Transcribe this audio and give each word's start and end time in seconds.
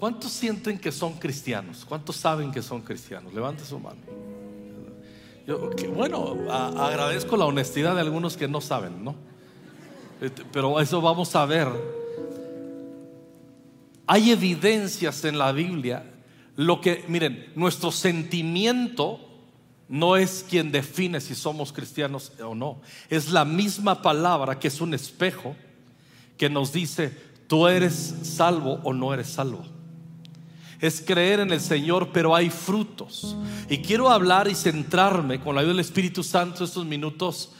¿Cuántos 0.00 0.32
sienten 0.32 0.78
que 0.78 0.92
son 0.92 1.12
cristianos? 1.12 1.84
¿Cuántos 1.86 2.16
saben 2.16 2.50
que 2.50 2.62
son 2.62 2.80
cristianos? 2.80 3.34
Levante 3.34 3.66
su 3.66 3.78
mano. 3.78 4.00
Yo, 5.46 5.68
bueno, 5.94 6.38
agradezco 6.50 7.36
la 7.36 7.44
honestidad 7.44 7.94
de 7.96 8.00
algunos 8.00 8.34
que 8.34 8.48
no 8.48 8.62
saben, 8.62 9.04
¿no? 9.04 9.14
Este, 10.22 10.42
pero 10.50 10.80
eso 10.80 11.02
vamos 11.02 11.36
a 11.36 11.44
ver. 11.44 11.68
Hay 14.06 14.30
evidencias 14.30 15.22
en 15.26 15.36
la 15.36 15.52
Biblia. 15.52 16.10
Lo 16.56 16.80
que, 16.80 17.04
miren, 17.06 17.52
nuestro 17.54 17.92
sentimiento 17.92 19.20
no 19.86 20.16
es 20.16 20.46
quien 20.48 20.72
define 20.72 21.20
si 21.20 21.34
somos 21.34 21.74
cristianos 21.74 22.32
o 22.42 22.54
no. 22.54 22.80
Es 23.10 23.32
la 23.32 23.44
misma 23.44 24.00
palabra 24.00 24.58
que 24.58 24.68
es 24.68 24.80
un 24.80 24.94
espejo 24.94 25.56
que 26.38 26.48
nos 26.48 26.72
dice, 26.72 27.14
tú 27.46 27.68
eres 27.68 28.14
salvo 28.22 28.80
o 28.82 28.94
no 28.94 29.12
eres 29.12 29.28
salvo 29.28 29.79
es 30.80 31.02
creer 31.04 31.40
en 31.40 31.52
el 31.52 31.60
Señor, 31.60 32.10
pero 32.12 32.34
hay 32.34 32.50
frutos. 32.50 33.36
Y 33.68 33.78
quiero 33.78 34.10
hablar 34.10 34.48
y 34.48 34.54
centrarme 34.54 35.40
con 35.40 35.54
la 35.54 35.60
ayuda 35.60 35.74
del 35.74 35.80
Espíritu 35.80 36.22
Santo 36.22 36.64
estos 36.64 36.86
minutos 36.86 37.52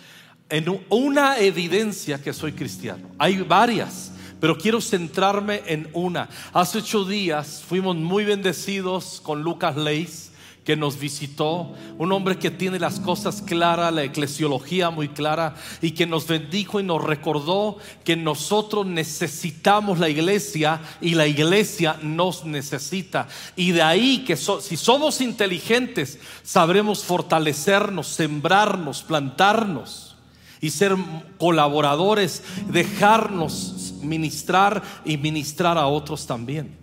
en 0.49 0.83
una 0.89 1.39
evidencia 1.39 2.21
que 2.21 2.33
soy 2.33 2.53
cristiano. 2.53 3.11
Hay 3.19 3.43
varias, 3.43 4.13
pero 4.41 4.59
quiero 4.59 4.81
centrarme 4.81 5.63
en 5.67 5.89
una. 5.93 6.29
Hace 6.53 6.79
ocho 6.79 7.05
días 7.05 7.63
fuimos 7.67 7.97
muy 7.97 8.25
bendecidos 8.25 9.21
con 9.23 9.43
Lucas 9.43 9.77
Leis 9.77 10.30
que 10.65 10.77
nos 10.77 10.99
visitó, 10.99 11.75
un 11.99 12.13
hombre 12.13 12.39
que 12.39 12.51
tiene 12.51 12.79
las 12.79 13.01
cosas 13.01 13.43
claras, 13.43 13.93
la 13.93 14.05
eclesiología 14.05 14.91
muy 14.91 15.09
clara 15.09 15.55
y 15.81 15.93
que 15.93 16.07
nos 16.07 16.27
bendijo 16.27 16.81
y 16.81 16.83
nos 16.83 17.03
recordó 17.03 17.79
que 18.05 18.17
nosotros 18.17 18.87
necesitamos 18.87 19.99
la 19.99 20.09
iglesia 20.09 20.81
y 21.01 21.15
la 21.15 21.27
iglesia 21.27 21.99
nos 22.03 22.45
necesita. 22.45 23.27
Y 23.57 23.73
de 23.73 23.83
ahí 23.83 24.25
que 24.25 24.37
si 24.37 24.77
somos 24.77 25.21
inteligentes, 25.21 26.19
sabremos 26.43 27.05
fortalecernos, 27.05 28.07
sembrarnos, 28.07 29.03
plantarnos 29.03 30.17
y 30.61 30.71
ser 30.71 30.95
colaboradores, 31.39 32.43
dejarnos 32.69 33.95
ministrar 34.03 34.83
y 35.05 35.17
ministrar 35.17 35.79
a 35.79 35.87
otros 35.87 36.27
también. 36.27 36.77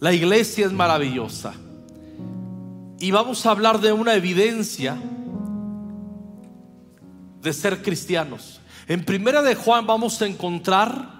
La 0.00 0.12
iglesia 0.12 0.66
es 0.66 0.72
maravillosa. 0.72 1.54
Y 3.00 3.10
vamos 3.10 3.44
a 3.44 3.50
hablar 3.50 3.80
de 3.80 3.92
una 3.92 4.14
evidencia 4.14 4.96
de 7.42 7.52
ser 7.52 7.82
cristianos. 7.82 8.60
En 8.88 9.04
primera 9.04 9.42
de 9.42 9.54
Juan 9.54 9.86
vamos 9.86 10.20
a 10.22 10.26
encontrar 10.26 11.14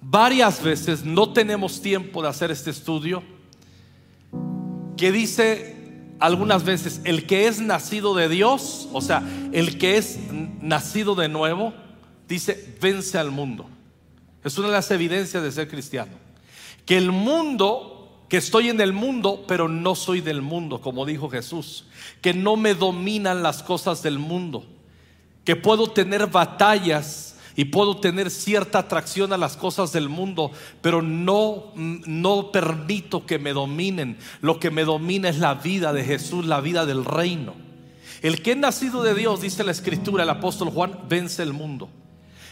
varias 0.00 0.62
veces, 0.62 1.04
no 1.04 1.32
tenemos 1.32 1.80
tiempo 1.80 2.22
de 2.22 2.28
hacer 2.28 2.50
este 2.50 2.70
estudio, 2.70 3.22
que 4.96 5.10
dice 5.12 5.74
algunas 6.20 6.64
veces, 6.64 7.00
el 7.04 7.26
que 7.26 7.48
es 7.48 7.60
nacido 7.60 8.14
de 8.14 8.28
Dios, 8.28 8.88
o 8.92 9.00
sea, 9.00 9.22
el 9.52 9.78
que 9.78 9.96
es 9.96 10.18
nacido 10.60 11.14
de 11.14 11.28
nuevo, 11.28 11.74
dice, 12.28 12.76
vence 12.80 13.18
al 13.18 13.30
mundo. 13.30 13.68
Es 14.44 14.58
una 14.58 14.68
de 14.68 14.74
las 14.74 14.90
evidencias 14.90 15.42
de 15.42 15.50
ser 15.50 15.68
cristiano. 15.68 16.12
Que 16.86 16.98
el 16.98 17.10
mundo 17.10 17.93
que 18.28 18.36
estoy 18.38 18.68
en 18.68 18.80
el 18.80 18.92
mundo, 18.92 19.44
pero 19.46 19.68
no 19.68 19.94
soy 19.94 20.20
del 20.20 20.42
mundo, 20.42 20.80
como 20.80 21.06
dijo 21.06 21.28
Jesús, 21.28 21.84
que 22.20 22.34
no 22.34 22.56
me 22.56 22.74
dominan 22.74 23.42
las 23.42 23.62
cosas 23.62 24.02
del 24.02 24.18
mundo, 24.18 24.66
que 25.44 25.56
puedo 25.56 25.88
tener 25.88 26.26
batallas 26.28 27.38
y 27.56 27.66
puedo 27.66 27.98
tener 27.98 28.30
cierta 28.30 28.80
atracción 28.80 29.32
a 29.32 29.36
las 29.36 29.56
cosas 29.56 29.92
del 29.92 30.08
mundo, 30.08 30.50
pero 30.80 31.02
no, 31.02 31.72
no 31.74 32.50
permito 32.50 33.26
que 33.26 33.38
me 33.38 33.52
dominen. 33.52 34.18
Lo 34.40 34.58
que 34.58 34.70
me 34.70 34.84
domina 34.84 35.28
es 35.28 35.38
la 35.38 35.54
vida 35.54 35.92
de 35.92 36.04
Jesús, 36.04 36.46
la 36.46 36.60
vida 36.60 36.86
del 36.86 37.04
reino. 37.04 37.54
El 38.22 38.42
que 38.42 38.52
es 38.52 38.56
nacido 38.56 39.02
de 39.02 39.14
Dios, 39.14 39.40
dice 39.40 39.64
la 39.64 39.70
escritura, 39.70 40.24
el 40.24 40.30
apóstol 40.30 40.70
Juan, 40.70 40.98
vence 41.08 41.42
el 41.42 41.52
mundo. 41.52 41.90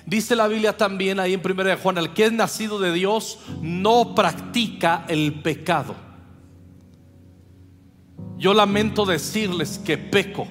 Dice 0.06 0.34
la 0.34 0.48
Biblia 0.48 0.76
también 0.76 1.20
ahí 1.20 1.34
en 1.34 1.42
1 1.44 1.64
de 1.64 1.76
Juan, 1.76 1.98
el 1.98 2.12
que 2.12 2.26
es 2.26 2.32
nacido 2.32 2.78
de 2.80 2.92
Dios 2.92 3.38
no 3.60 4.14
practica 4.14 5.04
el 5.08 5.40
pecado. 5.42 5.94
Yo 8.36 8.54
lamento 8.54 9.06
decirles 9.06 9.78
que 9.78 9.96
peco, 9.98 10.48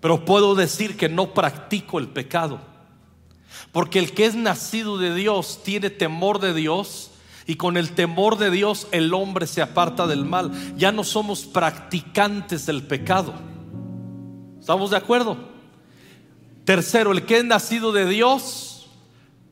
pero 0.00 0.24
puedo 0.24 0.54
decir 0.54 0.96
que 0.96 1.08
no 1.08 1.34
practico 1.34 1.98
el 1.98 2.08
pecado. 2.08 2.60
Porque 3.72 3.98
el 3.98 4.12
que 4.12 4.26
es 4.26 4.34
nacido 4.34 4.98
de 4.98 5.14
Dios 5.14 5.60
tiene 5.64 5.90
temor 5.90 6.38
de 6.38 6.54
Dios 6.54 7.10
y 7.46 7.56
con 7.56 7.76
el 7.76 7.92
temor 7.92 8.38
de 8.38 8.50
Dios 8.50 8.86
el 8.92 9.12
hombre 9.14 9.46
se 9.46 9.62
aparta 9.62 10.06
del 10.06 10.24
mal. 10.24 10.52
Ya 10.76 10.92
no 10.92 11.04
somos 11.04 11.44
practicantes 11.44 12.66
del 12.66 12.82
pecado. 12.82 13.34
¿Estamos 14.60 14.90
de 14.90 14.96
acuerdo? 14.96 15.51
Tercero, 16.64 17.12
el 17.12 17.24
que 17.26 17.38
es 17.38 17.44
nacido 17.44 17.92
de 17.92 18.06
Dios 18.06 18.88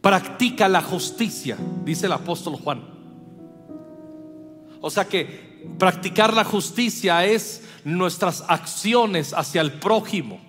practica 0.00 0.68
la 0.68 0.80
justicia, 0.80 1.56
dice 1.84 2.06
el 2.06 2.12
apóstol 2.12 2.56
Juan. 2.56 2.82
O 4.80 4.90
sea 4.90 5.04
que 5.04 5.68
practicar 5.78 6.32
la 6.32 6.44
justicia 6.44 7.24
es 7.24 7.64
nuestras 7.84 8.44
acciones 8.48 9.34
hacia 9.34 9.60
el 9.60 9.72
prójimo, 9.72 10.40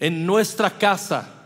en 0.00 0.26
nuestra 0.26 0.70
casa, 0.78 1.41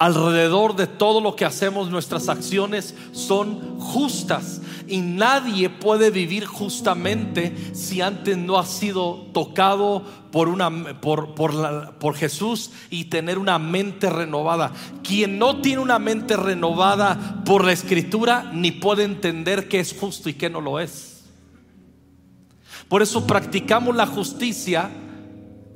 alrededor 0.00 0.76
de 0.76 0.86
todo 0.86 1.20
lo 1.20 1.36
que 1.36 1.44
hacemos, 1.44 1.90
nuestras 1.90 2.30
acciones 2.30 2.94
son 3.12 3.78
justas. 3.78 4.62
Y 4.88 5.02
nadie 5.02 5.68
puede 5.68 6.10
vivir 6.10 6.46
justamente 6.46 7.54
si 7.74 8.00
antes 8.00 8.36
no 8.38 8.58
ha 8.58 8.64
sido 8.64 9.26
tocado 9.34 10.02
por, 10.32 10.48
una, 10.48 10.98
por, 11.00 11.34
por, 11.34 11.94
por 11.98 12.14
Jesús 12.14 12.70
y 12.88 13.04
tener 13.04 13.38
una 13.38 13.58
mente 13.58 14.08
renovada. 14.08 14.72
Quien 15.04 15.38
no 15.38 15.60
tiene 15.60 15.82
una 15.82 15.98
mente 15.98 16.34
renovada 16.34 17.42
por 17.44 17.62
la 17.62 17.72
escritura 17.72 18.50
ni 18.54 18.72
puede 18.72 19.04
entender 19.04 19.68
qué 19.68 19.80
es 19.80 19.94
justo 19.94 20.30
y 20.30 20.34
qué 20.34 20.48
no 20.48 20.62
lo 20.62 20.80
es. 20.80 21.24
Por 22.88 23.02
eso 23.02 23.26
practicamos 23.26 23.94
la 23.94 24.06
justicia 24.06 24.90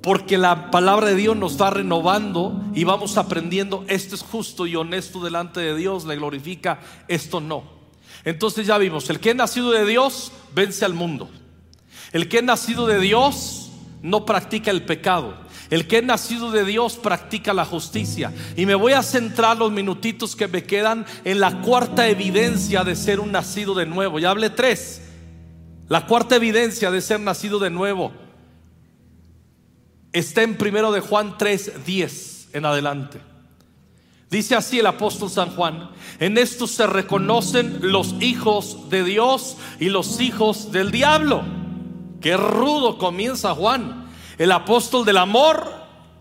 porque 0.04 0.36
la 0.36 0.70
palabra 0.70 1.08
de 1.08 1.14
Dios 1.14 1.34
nos 1.34 1.60
va 1.60 1.70
renovando 1.70 2.62
y 2.74 2.84
vamos 2.84 3.16
aprendiendo, 3.16 3.86
esto 3.88 4.14
es 4.14 4.20
justo 4.20 4.66
y 4.66 4.76
honesto 4.76 5.24
delante 5.24 5.60
de 5.60 5.74
Dios, 5.74 6.04
le 6.04 6.16
glorifica, 6.16 6.78
esto 7.08 7.40
no. 7.40 7.64
Entonces 8.22 8.66
ya 8.66 8.76
vimos, 8.76 9.08
el 9.08 9.18
que 9.18 9.30
es 9.30 9.36
nacido 9.36 9.70
de 9.70 9.86
Dios 9.86 10.30
vence 10.54 10.84
al 10.84 10.92
mundo. 10.92 11.30
El 12.12 12.28
que 12.28 12.38
es 12.38 12.44
nacido 12.44 12.86
de 12.86 13.00
Dios 13.00 13.70
no 14.02 14.26
practica 14.26 14.70
el 14.70 14.84
pecado. 14.84 15.38
El 15.70 15.88
que 15.88 15.98
es 15.98 16.04
nacido 16.04 16.50
de 16.50 16.66
Dios 16.66 16.96
practica 16.96 17.54
la 17.54 17.64
justicia. 17.64 18.30
Y 18.58 18.66
me 18.66 18.74
voy 18.74 18.92
a 18.92 19.02
centrar 19.02 19.56
los 19.56 19.72
minutitos 19.72 20.36
que 20.36 20.48
me 20.48 20.64
quedan 20.64 21.06
en 21.24 21.40
la 21.40 21.62
cuarta 21.62 22.06
evidencia 22.08 22.84
de 22.84 22.94
ser 22.94 23.20
un 23.20 23.32
nacido 23.32 23.72
de 23.74 23.86
nuevo. 23.86 24.18
Ya 24.18 24.30
hablé 24.30 24.50
tres. 24.50 25.00
La 25.88 26.04
cuarta 26.04 26.36
evidencia 26.36 26.90
de 26.90 27.00
ser 27.00 27.20
nacido 27.20 27.58
de 27.58 27.70
nuevo 27.70 28.23
está 30.14 30.42
en 30.42 30.56
primero 30.56 30.92
de 30.92 31.00
Juan 31.00 31.36
3, 31.36 31.84
10 31.84 32.48
en 32.54 32.64
adelante. 32.64 33.20
Dice 34.30 34.54
así 34.54 34.78
el 34.78 34.86
apóstol 34.86 35.28
San 35.28 35.54
Juan, 35.54 35.90
en 36.18 36.38
esto 36.38 36.66
se 36.66 36.86
reconocen 36.86 37.78
los 37.82 38.14
hijos 38.20 38.88
de 38.90 39.04
Dios 39.04 39.56
y 39.80 39.90
los 39.90 40.20
hijos 40.20 40.72
del 40.72 40.90
diablo. 40.92 41.42
Qué 42.20 42.36
rudo 42.36 42.96
comienza 42.96 43.54
Juan. 43.54 44.08
El 44.38 44.52
apóstol 44.52 45.04
del 45.04 45.18
amor 45.18 45.72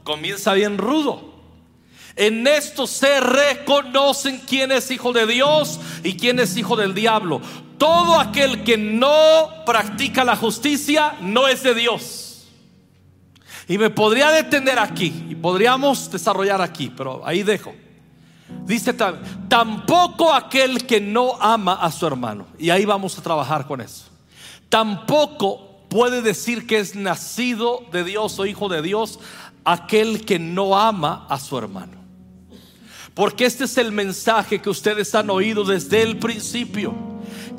comienza 0.04 0.54
bien 0.54 0.78
rudo. 0.78 1.32
En 2.16 2.46
esto 2.46 2.86
se 2.88 3.20
reconocen 3.20 4.42
quién 4.48 4.72
es 4.72 4.92
hijo 4.92 5.14
de 5.14 5.26
Dios 5.26 5.80
y 6.04 6.18
quién 6.18 6.40
es 6.40 6.58
hijo 6.58 6.76
del 6.76 6.94
diablo. 6.94 7.42
Todo 7.78 8.20
aquel 8.20 8.64
que 8.64 8.78
no 8.78 9.50
practica 9.66 10.24
la 10.24 10.36
justicia 10.36 11.16
no 11.22 11.48
es 11.48 11.64
de 11.64 11.74
Dios 11.74 12.23
y 13.74 13.78
me 13.80 13.90
podría 13.90 14.30
detener 14.30 14.78
aquí 14.78 15.26
y 15.30 15.34
podríamos 15.34 16.12
desarrollar 16.12 16.62
aquí, 16.62 16.94
pero 16.96 17.26
ahí 17.26 17.42
dejo. 17.42 17.74
Dice 18.68 18.94
tampoco 18.94 20.32
aquel 20.32 20.86
que 20.86 21.02
no 21.02 21.42
ama 21.42 21.74
a 21.82 21.92
su 21.92 22.06
hermano. 22.06 22.46
Y 22.60 22.70
ahí 22.70 22.86
vamos 22.86 23.18
a 23.18 23.24
trabajar 23.24 23.66
con 23.66 23.82
eso. 23.82 24.04
Tampoco 24.70 25.88
puede 25.90 26.22
decir 26.22 26.68
que 26.68 26.78
es 26.78 26.96
nacido 26.96 27.84
de 27.92 28.04
Dios 28.04 28.38
o 28.38 28.46
hijo 28.46 28.70
de 28.70 28.84
Dios 28.84 29.20
aquel 29.66 30.24
que 30.24 30.38
no 30.38 30.78
ama 30.78 31.26
a 31.28 31.40
su 31.40 31.58
hermano. 31.58 31.98
Porque 33.16 33.46
este 33.46 33.64
es 33.64 33.76
el 33.80 33.92
mensaje 33.92 34.62
que 34.62 34.70
ustedes 34.70 35.16
han 35.16 35.32
oído 35.32 35.64
desde 35.64 36.04
el 36.04 36.20
principio. 36.20 36.94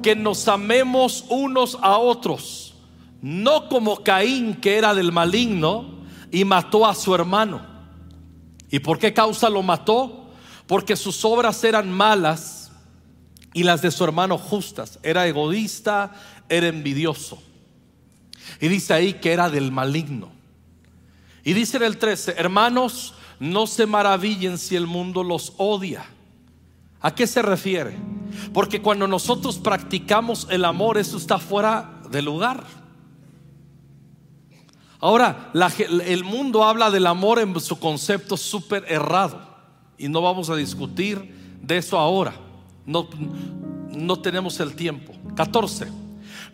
Que 0.01 0.15
nos 0.15 0.47
amemos 0.47 1.25
unos 1.29 1.77
a 1.83 1.99
otros. 1.99 2.77
No 3.21 3.69
como 3.69 4.05
Caín 4.05 4.55
que 4.55 4.79
era 4.79 4.95
del 4.95 5.11
maligno 5.11 6.04
y 6.35 6.45
mató 6.45 6.85
a 6.85 6.97
su 6.97 7.15
hermano. 7.15 7.65
¿Y 8.69 8.81
por 8.81 8.99
qué 8.99 9.15
causa 9.15 9.49
lo 9.49 9.63
mató? 9.63 10.33
Porque 10.67 10.97
sus 10.97 11.25
obras 11.25 11.63
eran 11.63 11.93
malas 11.93 12.73
y 13.53 13.63
las 13.63 13.83
de 13.83 13.93
su 13.93 14.03
hermano 14.03 14.37
justas. 14.37 14.99
Era 15.05 15.29
egoísta, 15.29 16.13
era 16.49 16.67
envidioso. 16.67 17.41
Y 18.61 18.67
dice 18.67 18.95
ahí 18.95 19.15
que 19.15 19.33
era 19.33 19.49
del 19.49 19.71
maligno. 19.71 20.33
Y 21.45 21.53
dice 21.53 21.77
en 21.77 21.85
el 21.85 21.99
13, 21.99 22.35
hermanos, 22.37 23.15
no 23.39 23.69
se 23.69 23.87
maravillen 23.87 24.59
si 24.59 24.75
el 24.75 24.89
mundo 24.89 25.23
los 25.23 25.53
odia. 25.57 26.05
¿A 27.01 27.15
qué 27.15 27.29
se 27.29 27.43
refiere? 27.43 27.97
Porque 28.53 28.83
cuando 28.83 29.07
nosotros 29.07 29.59
practicamos 29.59 30.49
el 30.51 30.65
amor, 30.65 30.99
eso 30.99 31.17
está 31.17 31.39
fuera 31.39 32.03
de 32.11 32.23
lugar. 32.23 32.65
Ahora, 35.05 35.51
el 36.07 36.25
mundo 36.25 36.65
habla 36.65 36.91
del 36.91 37.07
amor 37.07 37.39
en 37.39 37.61
su 37.61 37.79
concepto 37.79 38.39
súper 38.39 38.87
errado. 38.89 39.39
Y 39.99 40.09
no 40.09 40.23
vamos 40.23 40.49
a 40.49 40.57
discutir 40.57 41.59
de 41.61 41.77
eso 41.77 41.99
ahora. 41.99 42.33
No, 42.87 43.07
no 43.91 44.19
tenemos 44.21 44.59
el 44.61 44.75
tiempo. 44.75 45.13
14. 45.37 45.89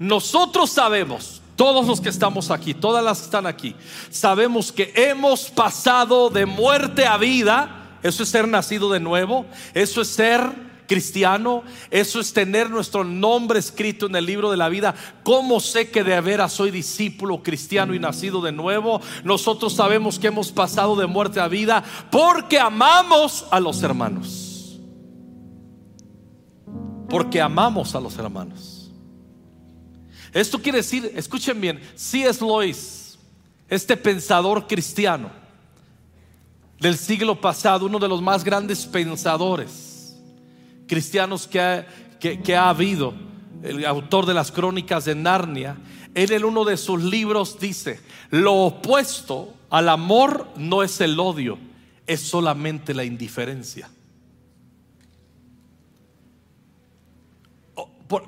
Nosotros 0.01 0.69
sabemos, 0.69 1.41
todos 1.55 1.87
los 1.87 2.01
que 2.01 2.09
estamos 2.09 2.51
aquí, 2.51 2.75
todas 2.75 3.05
las 3.05 3.19
que 3.19 3.25
están 3.27 3.47
aquí, 3.47 3.77
sabemos 4.11 4.73
que 4.73 4.93
hemos 4.97 5.49
pasado 5.49 6.29
de 6.29 6.45
muerte 6.45 7.07
a 7.07 7.19
vida. 7.19 7.99
Eso 8.03 8.25
es 8.25 8.31
ser 8.31 8.49
nacido 8.49 8.91
de 8.91 8.99
nuevo. 8.99 9.47
Eso 9.75 10.01
es 10.01 10.09
ser 10.09 10.43
cristiano, 10.91 11.63
eso 11.89 12.19
es 12.19 12.33
tener 12.33 12.69
nuestro 12.69 13.05
nombre 13.05 13.61
escrito 13.61 14.07
en 14.07 14.17
el 14.17 14.27
libro 14.27 14.51
de 14.51 14.57
la 14.57 14.69
vida. 14.69 14.93
¿Cómo 15.23 15.61
sé 15.61 15.89
que 15.89 16.03
de 16.03 16.21
veras 16.21 16.53
soy 16.53 16.73
discípulo 16.73 17.45
cristiano 17.45 17.95
y 17.95 18.01
nacido 18.01 18.43
de 18.43 18.51
nuevo? 18.51 19.01
Nosotros 19.23 19.73
sabemos 19.73 20.19
que 20.19 20.27
hemos 20.27 20.51
pasado 20.51 20.97
de 20.97 21.07
muerte 21.07 21.39
a 21.39 21.47
vida 21.47 21.85
porque 22.11 22.59
amamos 22.59 23.47
a 23.53 23.61
los 23.61 23.81
hermanos. 23.85 24.81
Porque 27.09 27.41
amamos 27.41 27.95
a 27.95 28.01
los 28.01 28.19
hermanos. 28.19 28.91
Esto 30.33 30.61
quiere 30.61 30.79
decir, 30.79 31.13
escuchen 31.15 31.61
bien, 31.61 31.81
si 31.95 32.25
es 32.25 32.41
Lois, 32.41 33.17
este 33.69 33.97
pensador 33.97 34.67
cristiano 34.67 35.31
del 36.81 36.97
siglo 36.97 37.41
pasado, 37.41 37.87
uno 37.87 38.01
de 38.01 38.09
los 38.09 38.21
más 38.21 38.43
grandes 38.43 38.85
pensadores 38.87 39.90
cristianos 40.91 41.47
que 41.47 42.57
ha, 42.57 42.69
habido, 42.69 43.15
el 43.63 43.87
autor 43.87 44.27
de 44.27 44.35
las 44.35 44.51
crónicas 44.51 45.05
de 45.05 45.15
Narnia, 45.15 45.77
él 46.17 46.33
en 46.33 46.45
uno 46.45 46.65
de 46.65 46.77
sus 46.77 47.01
libros 47.01 47.61
dice, 47.61 48.01
lo 48.31 48.55
opuesto 48.55 49.55
al 49.71 49.89
amor 49.89 50.49
no 50.57 50.83
es 50.83 51.01
el 51.01 51.21
odio, 51.21 51.59
es 52.09 52.23
solamente 52.23 52.93
la 52.93 53.05
indiferencia. 53.05 53.89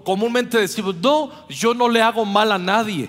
Comúnmente 0.05 0.57
decimos, 0.59 0.95
no, 0.95 1.49
yo 1.49 1.75
no 1.75 1.89
le 1.89 2.01
hago 2.01 2.25
mal 2.25 2.53
a 2.53 2.59
nadie. 2.59 3.09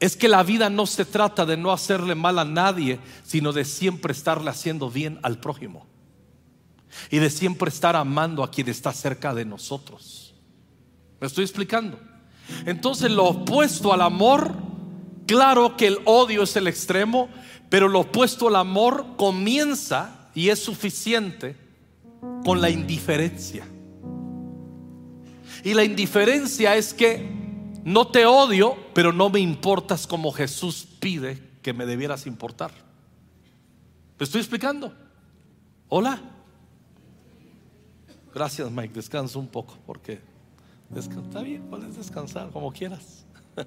Es 0.00 0.18
que 0.18 0.28
la 0.28 0.42
vida 0.42 0.68
no 0.68 0.84
se 0.84 1.06
trata 1.06 1.46
de 1.46 1.56
no 1.56 1.72
hacerle 1.72 2.14
mal 2.14 2.38
a 2.38 2.44
nadie, 2.44 3.00
sino 3.22 3.54
de 3.54 3.64
siempre 3.64 4.12
estarle 4.12 4.50
haciendo 4.50 4.90
bien 4.90 5.18
al 5.22 5.38
prójimo 5.38 5.86
y 7.10 7.18
de 7.18 7.30
siempre 7.30 7.68
estar 7.68 7.96
amando 7.96 8.42
a 8.42 8.50
quien 8.50 8.68
está 8.68 8.92
cerca 8.92 9.34
de 9.34 9.44
nosotros. 9.44 10.34
¿Me 11.20 11.26
estoy 11.26 11.44
explicando? 11.44 11.98
Entonces 12.66 13.10
lo 13.10 13.26
opuesto 13.26 13.92
al 13.92 14.02
amor, 14.02 14.54
claro 15.26 15.76
que 15.76 15.86
el 15.86 15.98
odio 16.04 16.42
es 16.42 16.56
el 16.56 16.66
extremo, 16.66 17.28
pero 17.68 17.88
lo 17.88 18.00
opuesto 18.00 18.48
al 18.48 18.56
amor 18.56 19.16
comienza 19.16 20.28
y 20.34 20.48
es 20.48 20.58
suficiente 20.58 21.56
con 22.44 22.60
la 22.60 22.70
indiferencia. 22.70 23.66
Y 25.64 25.74
la 25.74 25.84
indiferencia 25.84 26.76
es 26.76 26.92
que 26.92 27.30
no 27.84 28.08
te 28.08 28.26
odio, 28.26 28.76
pero 28.94 29.12
no 29.12 29.30
me 29.30 29.40
importas 29.40 30.06
como 30.06 30.32
Jesús 30.32 30.86
pide 30.98 31.42
que 31.62 31.72
me 31.72 31.86
debieras 31.86 32.26
importar. 32.26 32.72
¿Me 34.18 34.24
estoy 34.24 34.40
explicando? 34.40 34.92
Hola. 35.88 36.31
Gracias, 38.34 38.70
Mike. 38.70 38.94
Descansa 38.94 39.38
un 39.38 39.48
poco 39.48 39.76
porque 39.86 40.20
está 40.94 41.42
bien, 41.42 41.62
puedes 41.68 41.96
descansar 41.96 42.50
como 42.50 42.72
quieras. 42.72 43.24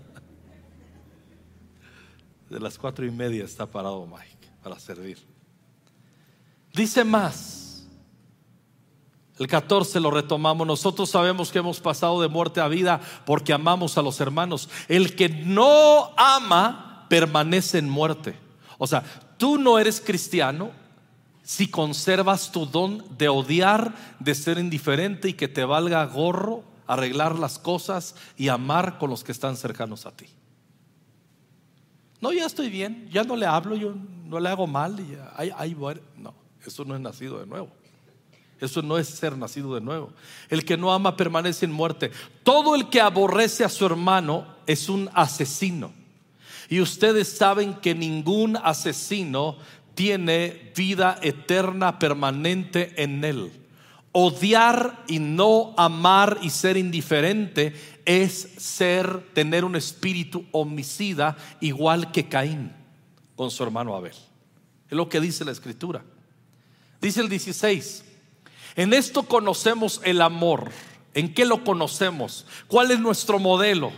De 2.50 2.60
las 2.60 2.78
cuatro 2.78 3.06
y 3.06 3.12
media 3.12 3.44
está 3.44 3.66
parado 3.66 4.06
Mike 4.06 4.48
para 4.64 4.80
servir. 4.80 5.18
Dice 6.74 7.04
más. 7.04 7.88
El 9.38 9.48
14 9.48 10.00
lo 10.00 10.12
retomamos. 10.12 10.66
Nosotros 10.66 11.10
sabemos 11.10 11.52
que 11.52 11.60
hemos 11.60 11.82
pasado 11.82 12.22
de 12.22 12.28
muerte 12.28 12.62
a 12.62 12.68
vida 12.68 13.02
porque 13.26 13.52
amamos 13.52 13.98
a 13.98 14.02
los 14.02 14.22
hermanos. 14.22 14.70
El 14.88 15.16
que 15.16 15.28
no 15.28 16.12
ama 16.16 17.06
permanece 17.10 17.80
en 17.80 17.90
muerte. 17.90 18.38
O 18.78 18.88
sea, 18.88 19.04
tú 19.38 19.58
no 19.58 19.78
eres 19.78 20.00
cristiano 20.00 20.72
si 21.46 21.68
conservas 21.68 22.52
tu 22.52 22.66
don 22.66 23.06
de 23.18 23.30
odiar, 23.30 23.94
de 24.20 24.34
ser 24.34 24.58
indiferente 24.58 25.30
y 25.30 25.34
que 25.34 25.48
te 25.48 25.64
valga 25.64 26.04
gorro 26.06 26.64
arreglar 26.88 27.38
las 27.38 27.60
cosas 27.60 28.16
y 28.36 28.48
amar 28.48 28.98
con 28.98 29.12
los 29.12 29.24
que 29.24 29.32
están 29.32 29.56
cercanos 29.56 30.08
a 30.08 30.12
ti. 30.12 30.26
No, 32.20 32.34
ya 32.34 32.48
estoy 32.48 32.70
bien, 32.70 33.08
ya 33.12 33.24
no 33.24 33.36
le 33.36 33.46
hablo, 33.46 33.76
yo 33.76 33.94
no 34.26 34.40
le 34.40 34.50
hago 34.50 34.66
mal. 34.66 34.98
No, 36.18 36.34
eso 36.66 36.84
no 36.84 36.96
es 36.96 37.02
nacido 37.02 37.40
de 37.40 37.46
nuevo. 37.46 37.70
Eso 38.60 38.82
no 38.82 38.98
es 38.98 39.08
ser 39.08 39.38
nacido 39.38 39.76
de 39.76 39.82
nuevo. 39.82 40.14
El 40.50 40.66
que 40.66 40.78
no 40.78 40.92
ama 40.92 41.16
permanece 41.16 41.66
en 41.66 41.72
muerte. 41.72 42.10
Todo 42.44 42.74
el 42.74 42.90
que 42.90 43.02
aborrece 43.02 43.64
a 43.64 43.70
su 43.70 43.86
hermano 43.86 44.48
es 44.66 44.90
un 44.90 45.12
asesino. 45.14 45.92
Y 46.70 46.82
ustedes 46.82 47.38
saben 47.38 47.76
que 47.76 47.94
ningún 47.94 48.58
asesino 48.58 49.58
tiene 49.96 50.72
vida 50.76 51.18
eterna 51.22 51.98
permanente 51.98 52.94
en 53.02 53.24
él. 53.24 53.52
Odiar 54.12 55.04
y 55.08 55.20
no 55.20 55.74
amar 55.78 56.38
y 56.42 56.50
ser 56.50 56.78
indiferente 56.78 57.74
es 58.06 58.50
ser, 58.58 59.22
tener 59.34 59.66
un 59.66 59.76
espíritu 59.76 60.46
homicida 60.52 61.36
igual 61.60 62.12
que 62.12 62.30
Caín 62.30 62.72
con 63.36 63.52
su 63.52 63.64
hermano 63.64 63.96
Abel. 63.96 64.14
Es 64.14 64.92
lo 64.92 65.10
que 65.10 65.20
dice 65.20 65.44
la 65.44 65.52
escritura. 65.52 66.04
Dice 67.02 67.22
el 67.22 67.30
16, 67.30 68.06
en 68.76 68.94
esto 68.94 69.24
conocemos 69.24 70.02
el 70.04 70.22
amor. 70.22 70.72
¿En 71.14 71.34
qué 71.34 71.46
lo 71.46 71.64
conocemos? 71.64 72.46
¿Cuál 72.68 72.92
es 72.92 73.00
nuestro 73.00 73.40
modelo? 73.40 73.92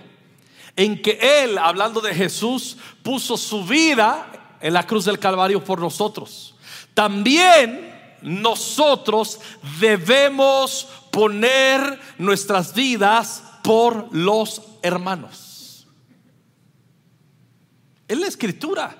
En 0.75 1.01
que 1.01 1.43
Él, 1.43 1.57
hablando 1.57 2.01
de 2.01 2.13
Jesús, 2.13 2.77
puso 3.01 3.37
su 3.37 3.65
vida 3.65 4.36
en 4.61 4.73
la 4.73 4.85
cruz 4.85 5.05
del 5.05 5.19
Calvario 5.19 5.63
por 5.63 5.79
nosotros. 5.79 6.55
También 6.93 7.93
nosotros 8.21 9.39
debemos 9.79 10.87
poner 11.11 11.99
nuestras 12.17 12.73
vidas 12.73 13.43
por 13.63 14.13
los 14.15 14.61
hermanos. 14.81 15.87
Es 18.07 18.17
la 18.17 18.27
escritura. 18.27 18.95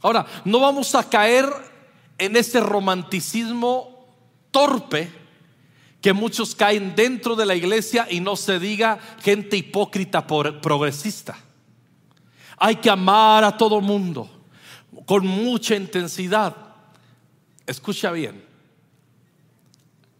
Ahora, 0.00 0.26
no 0.44 0.60
vamos 0.60 0.94
a 0.94 1.08
caer 1.08 1.48
en 2.18 2.36
ese 2.36 2.60
romanticismo 2.60 4.06
torpe 4.50 5.10
que 6.00 6.12
muchos 6.12 6.54
caen 6.54 6.94
dentro 6.94 7.36
de 7.36 7.46
la 7.46 7.54
iglesia 7.54 8.06
y 8.10 8.20
no 8.20 8.36
se 8.36 8.58
diga 8.58 8.98
gente 9.22 9.56
hipócrita 9.56 10.26
progresista. 10.26 11.38
Hay 12.64 12.76
que 12.76 12.88
amar 12.88 13.42
a 13.42 13.56
todo 13.56 13.80
mundo 13.80 14.30
con 15.04 15.26
mucha 15.26 15.74
intensidad. 15.74 16.54
Escucha 17.66 18.12
bien. 18.12 18.44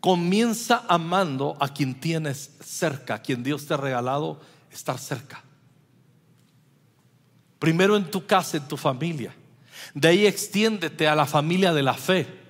Comienza 0.00 0.84
amando 0.88 1.56
a 1.60 1.68
quien 1.68 1.94
tienes 1.94 2.50
cerca, 2.58 3.14
a 3.14 3.22
quien 3.22 3.44
Dios 3.44 3.64
te 3.64 3.74
ha 3.74 3.76
regalado 3.76 4.40
estar 4.72 4.98
cerca. 4.98 5.40
Primero 7.60 7.96
en 7.96 8.10
tu 8.10 8.26
casa, 8.26 8.56
en 8.56 8.66
tu 8.66 8.76
familia. 8.76 9.32
De 9.94 10.08
ahí 10.08 10.26
extiéndete 10.26 11.06
a 11.06 11.14
la 11.14 11.26
familia 11.26 11.72
de 11.72 11.82
la 11.84 11.94
fe. 11.94 12.41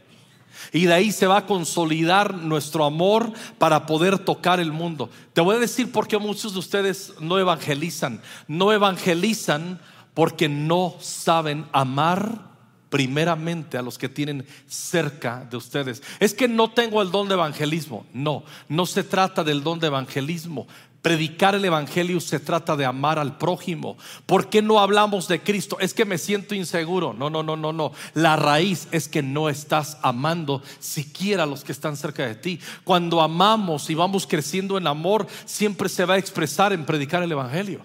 Y 0.72 0.86
de 0.86 0.94
ahí 0.94 1.12
se 1.12 1.26
va 1.26 1.38
a 1.38 1.46
consolidar 1.46 2.34
nuestro 2.34 2.84
amor 2.84 3.32
para 3.58 3.86
poder 3.86 4.18
tocar 4.18 4.60
el 4.60 4.72
mundo. 4.72 5.10
Te 5.32 5.40
voy 5.40 5.56
a 5.56 5.60
decir 5.60 5.92
por 5.92 6.08
qué 6.08 6.18
muchos 6.18 6.52
de 6.52 6.58
ustedes 6.58 7.14
no 7.20 7.38
evangelizan. 7.38 8.20
No 8.48 8.72
evangelizan 8.72 9.80
porque 10.14 10.48
no 10.48 10.94
saben 11.00 11.66
amar 11.72 12.52
primeramente 12.92 13.78
a 13.78 13.82
los 13.82 13.96
que 13.96 14.10
tienen 14.10 14.46
cerca 14.66 15.46
de 15.50 15.56
ustedes. 15.56 16.02
Es 16.20 16.34
que 16.34 16.46
no 16.46 16.70
tengo 16.70 17.00
el 17.00 17.10
don 17.10 17.26
de 17.26 17.34
evangelismo. 17.34 18.04
No, 18.12 18.44
no 18.68 18.84
se 18.84 19.02
trata 19.02 19.42
del 19.42 19.62
don 19.62 19.80
de 19.80 19.86
evangelismo. 19.86 20.66
Predicar 21.02 21.56
el 21.56 21.64
Evangelio 21.64 22.20
se 22.20 22.38
trata 22.38 22.76
de 22.76 22.84
amar 22.84 23.18
al 23.18 23.36
prójimo. 23.36 23.98
¿Por 24.24 24.48
qué 24.48 24.62
no 24.62 24.78
hablamos 24.78 25.26
de 25.26 25.40
Cristo? 25.40 25.76
Es 25.80 25.94
que 25.94 26.04
me 26.04 26.16
siento 26.16 26.54
inseguro. 26.54 27.12
No, 27.12 27.28
no, 27.28 27.42
no, 27.42 27.56
no, 27.56 27.72
no. 27.72 27.90
La 28.14 28.36
raíz 28.36 28.86
es 28.92 29.08
que 29.08 29.20
no 29.20 29.48
estás 29.48 29.98
amando 30.02 30.62
siquiera 30.78 31.42
a 31.42 31.46
los 31.46 31.64
que 31.64 31.72
están 31.72 31.96
cerca 31.96 32.24
de 32.24 32.36
ti. 32.36 32.60
Cuando 32.84 33.20
amamos 33.20 33.90
y 33.90 33.96
vamos 33.96 34.28
creciendo 34.28 34.78
en 34.78 34.86
amor, 34.86 35.26
siempre 35.44 35.88
se 35.88 36.04
va 36.04 36.14
a 36.14 36.18
expresar 36.18 36.72
en 36.72 36.86
predicar 36.86 37.20
el 37.24 37.32
Evangelio. 37.32 37.80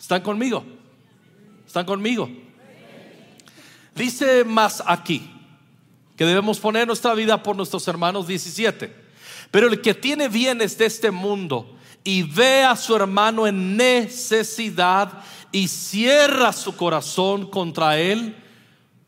¿Están 0.00 0.22
conmigo? 0.22 0.64
¿Están 1.66 1.84
conmigo? 1.84 2.30
Dice 3.94 4.44
más 4.44 4.82
aquí 4.86 5.30
que 6.16 6.24
debemos 6.24 6.58
poner 6.58 6.86
nuestra 6.86 7.14
vida 7.14 7.42
por 7.42 7.54
nuestros 7.54 7.86
hermanos 7.86 8.26
17. 8.26 8.92
Pero 9.50 9.68
el 9.68 9.80
que 9.82 9.92
tiene 9.94 10.28
bienes 10.28 10.78
de 10.78 10.86
este 10.86 11.10
mundo, 11.10 11.77
y 12.04 12.22
ve 12.22 12.64
a 12.64 12.76
su 12.76 12.94
hermano 12.96 13.46
en 13.46 13.76
necesidad 13.76 15.12
y 15.52 15.68
cierra 15.68 16.52
su 16.52 16.76
corazón 16.76 17.50
contra 17.50 17.98
él, 17.98 18.36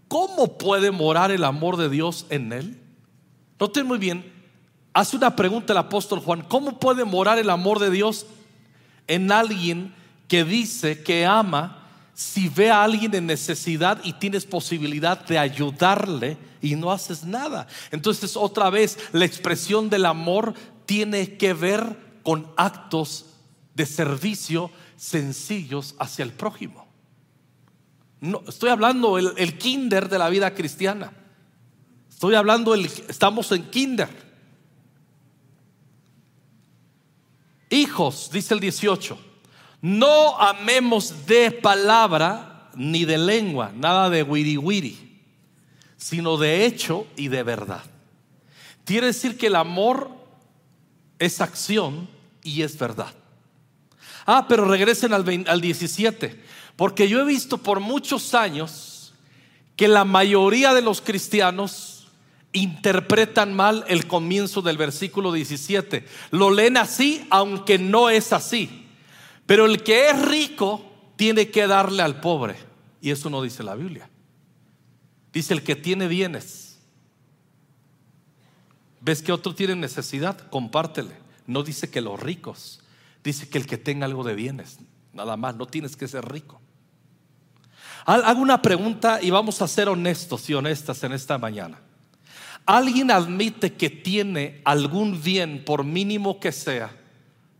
¿cómo 0.08 0.58
puede 0.58 0.90
morar 0.90 1.30
el 1.30 1.44
amor 1.44 1.76
de 1.76 1.88
Dios 1.88 2.26
en 2.30 2.52
él? 2.52 2.80
Noten 3.58 3.86
muy 3.86 3.98
bien, 3.98 4.32
hace 4.92 5.16
una 5.16 5.36
pregunta 5.36 5.72
el 5.72 5.78
apóstol 5.78 6.20
Juan, 6.20 6.42
¿cómo 6.42 6.78
puede 6.78 7.04
morar 7.04 7.38
el 7.38 7.50
amor 7.50 7.78
de 7.78 7.90
Dios 7.90 8.26
en 9.06 9.30
alguien 9.30 9.94
que 10.28 10.44
dice 10.44 11.02
que 11.02 11.26
ama 11.26 11.76
si 12.14 12.48
ve 12.48 12.70
a 12.70 12.84
alguien 12.84 13.14
en 13.14 13.26
necesidad 13.26 13.98
y 14.04 14.12
tienes 14.14 14.44
posibilidad 14.44 15.24
de 15.26 15.38
ayudarle 15.38 16.38
y 16.62 16.74
no 16.74 16.90
haces 16.90 17.24
nada? 17.24 17.66
Entonces 17.90 18.36
otra 18.36 18.70
vez 18.70 18.98
la 19.12 19.24
expresión 19.24 19.90
del 19.90 20.06
amor 20.06 20.54
tiene 20.86 21.36
que 21.36 21.52
ver 21.52 22.09
con 22.22 22.50
actos 22.56 23.26
de 23.74 23.86
servicio 23.86 24.70
sencillos 24.96 25.94
hacia 25.98 26.22
el 26.22 26.32
prójimo. 26.32 26.86
No, 28.20 28.42
estoy 28.46 28.68
hablando 28.68 29.16
el, 29.16 29.58
kinder 29.58 30.08
de 30.08 30.18
la 30.18 30.28
vida 30.28 30.54
cristiana. 30.54 31.12
Estoy 32.10 32.34
hablando, 32.34 32.74
el, 32.74 32.84
estamos 33.08 33.50
en 33.52 33.64
kinder. 33.70 34.08
Hijos, 37.70 38.30
dice 38.32 38.52
el 38.52 38.60
18, 38.60 39.18
no 39.80 40.38
amemos 40.38 41.26
de 41.26 41.50
palabra 41.50 42.70
ni 42.74 43.04
de 43.04 43.16
lengua, 43.16 43.72
nada 43.74 44.10
de 44.10 44.22
wiri 44.22 44.58
wiri, 44.58 45.22
sino 45.96 46.36
de 46.36 46.66
hecho 46.66 47.06
y 47.16 47.28
de 47.28 47.42
verdad. 47.42 47.84
Quiere 48.84 49.06
decir 49.06 49.38
que 49.38 49.46
el 49.46 49.56
amor 49.56 50.19
es 51.20 51.40
acción 51.40 52.08
y 52.42 52.62
es 52.62 52.76
verdad. 52.76 53.14
Ah, 54.26 54.46
pero 54.48 54.64
regresen 54.64 55.12
al, 55.12 55.44
al 55.46 55.60
17, 55.60 56.42
porque 56.74 57.08
yo 57.08 57.20
he 57.20 57.24
visto 57.24 57.58
por 57.58 57.78
muchos 57.78 58.34
años 58.34 59.14
que 59.76 59.86
la 59.86 60.04
mayoría 60.04 60.74
de 60.74 60.82
los 60.82 61.00
cristianos 61.00 62.08
interpretan 62.52 63.54
mal 63.54 63.84
el 63.86 64.06
comienzo 64.06 64.62
del 64.62 64.76
versículo 64.76 65.30
17. 65.30 66.04
Lo 66.32 66.50
leen 66.50 66.76
así, 66.76 67.26
aunque 67.30 67.78
no 67.78 68.10
es 68.10 68.32
así. 68.32 68.88
Pero 69.46 69.66
el 69.66 69.82
que 69.82 70.10
es 70.10 70.22
rico 70.22 70.84
tiene 71.16 71.50
que 71.50 71.66
darle 71.66 72.02
al 72.02 72.20
pobre. 72.20 72.56
Y 73.00 73.10
eso 73.10 73.30
no 73.30 73.42
dice 73.42 73.62
la 73.62 73.74
Biblia. 73.74 74.08
Dice 75.32 75.54
el 75.54 75.62
que 75.62 75.76
tiene 75.76 76.08
bienes 76.08 76.69
¿Ves 79.00 79.22
que 79.22 79.32
otro 79.32 79.54
tiene 79.54 79.74
necesidad? 79.76 80.36
Compártele. 80.50 81.16
No 81.46 81.62
dice 81.62 81.90
que 81.90 82.00
los 82.00 82.20
ricos, 82.20 82.80
dice 83.24 83.48
que 83.48 83.58
el 83.58 83.66
que 83.66 83.78
tenga 83.78 84.06
algo 84.06 84.24
de 84.24 84.34
bienes, 84.34 84.78
nada 85.12 85.36
más, 85.36 85.56
no 85.56 85.66
tienes 85.66 85.96
que 85.96 86.06
ser 86.06 86.30
rico. 86.30 86.60
Hago 88.04 88.40
una 88.40 88.62
pregunta 88.62 89.20
y 89.22 89.30
vamos 89.30 89.60
a 89.62 89.68
ser 89.68 89.88
honestos 89.88 90.48
y 90.48 90.54
honestas 90.54 91.02
en 91.04 91.12
esta 91.12 91.38
mañana. 91.38 91.78
¿Alguien 92.66 93.10
admite 93.10 93.74
que 93.74 93.90
tiene 93.90 94.60
algún 94.64 95.20
bien, 95.22 95.64
por 95.64 95.84
mínimo 95.84 96.38
que 96.38 96.52
sea, 96.52 96.96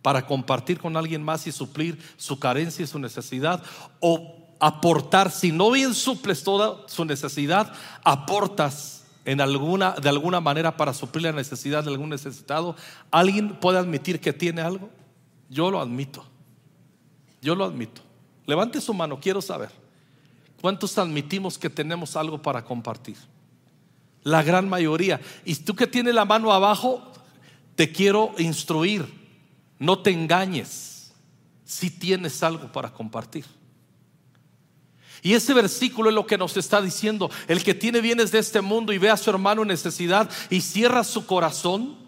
para 0.03 0.27
compartir 0.27 0.79
con 0.79 0.97
alguien 0.97 1.23
más 1.23 1.47
y 1.47 1.53
suplir 1.53 1.99
su 2.17 2.39
carencia 2.39 2.85
y 2.85 2.87
su 2.87 2.99
necesidad? 2.99 3.63
¿O 3.99 4.37
aportar, 4.61 5.31
si 5.31 5.53
no 5.53 5.71
bien 5.71 5.95
suples 5.95 6.45
toda 6.45 6.87
su 6.87 7.05
necesidad, 7.05 7.73
aportas 8.05 9.00
en 9.25 9.41
alguna, 9.41 9.93
de 9.93 10.09
alguna 10.09 10.41
manera 10.41 10.77
para 10.77 10.95
suplir 10.95 11.25
la 11.25 11.33
necesidad 11.33 11.85
de 11.85 11.91
algún 11.91 12.11
necesitado, 12.11 12.77
¿alguien 13.11 13.57
puede 13.61 13.79
admitir 13.79 14.21
que 14.21 14.33
tiene 14.33 14.63
algo? 14.63 14.91
Yo 15.49 15.71
lo 15.71 15.81
admito. 15.81 16.25
Yo 17.43 17.55
lo 17.55 17.65
admito. 17.65 18.03
Levante 18.47 18.81
su 18.81 18.95
mano, 18.95 19.21
quiero 19.21 19.43
saber. 19.43 19.71
¿Cuántos 20.61 20.97
admitimos 20.99 21.59
que 21.59 21.71
tenemos 21.71 22.17
algo 22.17 22.41
para 22.41 22.65
compartir? 22.65 23.17
La 24.23 24.43
gran 24.43 24.69
mayoría. 24.69 25.21
Y 25.45 25.55
tú 25.55 25.75
que 25.75 25.87
tienes 25.87 26.15
la 26.15 26.25
mano 26.25 26.53
abajo, 26.53 27.03
te 27.75 27.93
quiero 27.93 28.33
instruir. 28.39 29.07
No 29.79 30.01
te 30.01 30.11
engañes 30.11 31.13
si 31.65 31.91
tienes 31.91 32.43
algo 32.43 32.71
para 32.73 32.93
compartir. 32.93 33.45
Y 35.23 35.35
ese 35.35 35.55
versículo 35.55 36.09
es 36.09 36.15
lo 36.15 36.27
que 36.27 36.39
nos 36.39 36.57
está 36.57 36.81
diciendo. 36.81 37.31
El 37.49 37.63
que 37.63 37.75
tiene 37.75 38.01
bienes 38.01 38.33
de 38.33 38.39
este 38.39 38.61
mundo 38.61 38.93
y 38.93 38.99
ve 38.99 39.11
a 39.11 39.17
su 39.17 39.31
hermano 39.31 39.63
en 39.63 39.69
necesidad 39.69 40.31
y 40.49 40.61
cierra 40.61 41.05
su 41.05 41.27
corazón. 41.27 41.99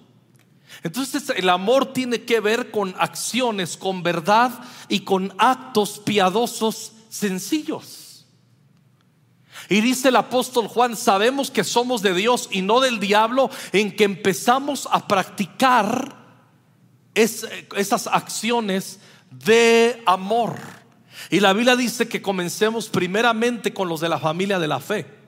Entonces 0.82 1.30
el 1.36 1.48
amor 1.48 1.92
tiene 1.92 2.22
que 2.22 2.40
ver 2.40 2.70
con 2.70 2.94
acciones, 2.98 3.76
con 3.76 4.02
verdad 4.02 4.52
y 4.88 5.00
con 5.00 5.34
actos 5.38 6.00
piadosos 6.04 6.92
sencillos. 7.08 8.26
Y 9.68 9.80
dice 9.80 10.08
el 10.08 10.16
apóstol 10.16 10.66
Juan, 10.68 10.96
sabemos 10.96 11.50
que 11.50 11.64
somos 11.64 12.02
de 12.02 12.14
Dios 12.14 12.48
y 12.50 12.62
no 12.62 12.80
del 12.80 12.98
diablo 12.98 13.50
en 13.72 13.94
que 13.94 14.04
empezamos 14.04 14.88
a 14.90 15.06
practicar 15.06 16.16
esas 17.14 18.06
acciones 18.06 18.98
de 19.30 20.02
amor. 20.06 20.81
Y 21.30 21.40
la 21.40 21.52
Biblia 21.52 21.76
dice 21.76 22.08
que 22.08 22.22
comencemos 22.22 22.88
primeramente 22.88 23.72
con 23.72 23.88
los 23.88 24.00
de 24.00 24.08
la 24.08 24.18
familia 24.18 24.58
de 24.58 24.68
la 24.68 24.80
fe. 24.80 25.21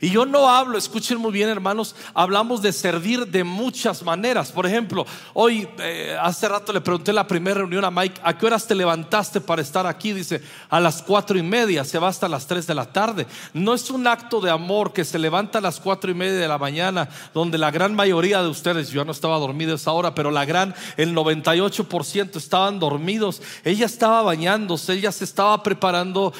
Y 0.00 0.10
yo 0.10 0.24
no 0.26 0.48
hablo, 0.48 0.78
escuchen 0.78 1.18
muy 1.18 1.32
bien 1.32 1.48
hermanos, 1.48 1.94
hablamos 2.14 2.62
de 2.62 2.72
servir 2.72 3.26
de 3.26 3.42
muchas 3.42 4.02
maneras. 4.02 4.52
Por 4.52 4.66
ejemplo, 4.66 5.06
hoy, 5.34 5.68
eh, 5.78 6.16
hace 6.20 6.48
rato 6.48 6.72
le 6.72 6.80
pregunté 6.80 7.10
en 7.10 7.16
la 7.16 7.26
primera 7.26 7.58
reunión 7.58 7.84
a 7.84 7.90
Mike, 7.90 8.20
¿a 8.22 8.36
qué 8.36 8.46
horas 8.46 8.66
te 8.66 8.74
levantaste 8.74 9.40
para 9.40 9.62
estar 9.62 9.86
aquí? 9.86 10.12
Dice, 10.12 10.42
a 10.68 10.78
las 10.78 11.02
cuatro 11.02 11.38
y 11.38 11.42
media, 11.42 11.84
se 11.84 11.98
va 11.98 12.08
hasta 12.08 12.28
las 12.28 12.46
tres 12.46 12.66
de 12.66 12.74
la 12.74 12.92
tarde. 12.92 13.26
No 13.52 13.74
es 13.74 13.90
un 13.90 14.06
acto 14.06 14.40
de 14.40 14.50
amor 14.50 14.92
que 14.92 15.04
se 15.04 15.18
levanta 15.18 15.58
a 15.58 15.62
las 15.62 15.80
cuatro 15.80 16.10
y 16.10 16.14
media 16.14 16.38
de 16.38 16.48
la 16.48 16.58
mañana, 16.58 17.08
donde 17.34 17.58
la 17.58 17.70
gran 17.70 17.94
mayoría 17.94 18.42
de 18.42 18.48
ustedes, 18.48 18.90
yo 18.90 19.04
no 19.04 19.12
estaba 19.12 19.38
dormido 19.38 19.74
esa 19.74 19.92
hora, 19.92 20.14
pero 20.14 20.30
la 20.30 20.44
gran, 20.44 20.74
el 20.96 21.14
98% 21.14 22.36
estaban 22.36 22.78
dormidos. 22.78 23.42
Ella 23.64 23.86
estaba 23.86 24.22
bañándose, 24.22 24.92
ella 24.92 25.12
se 25.12 25.24
estaba 25.24 25.62
preparando 25.62 26.32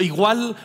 igual, 0.00 0.56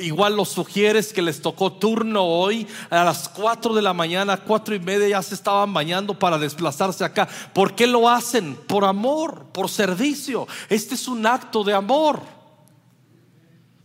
igual 0.00 0.36
los 0.36 0.50
sugieres 0.50 1.12
que 1.12 1.22
les 1.22 1.42
tocó 1.42 1.72
turno 1.72 2.24
hoy 2.24 2.66
a 2.90 3.04
las 3.04 3.28
4 3.28 3.74
de 3.74 3.82
la 3.82 3.92
mañana, 3.92 4.36
cuatro 4.36 4.74
y 4.74 4.80
media 4.80 5.08
ya 5.08 5.22
se 5.22 5.34
estaban 5.34 5.72
bañando 5.72 6.18
para 6.18 6.38
desplazarse 6.38 7.04
acá. 7.04 7.28
¿Por 7.52 7.74
qué 7.74 7.86
lo 7.86 8.08
hacen? 8.08 8.54
Por 8.66 8.84
amor, 8.84 9.46
por 9.52 9.68
servicio. 9.68 10.46
Este 10.68 10.94
es 10.94 11.08
un 11.08 11.26
acto 11.26 11.64
de 11.64 11.74
amor. 11.74 12.20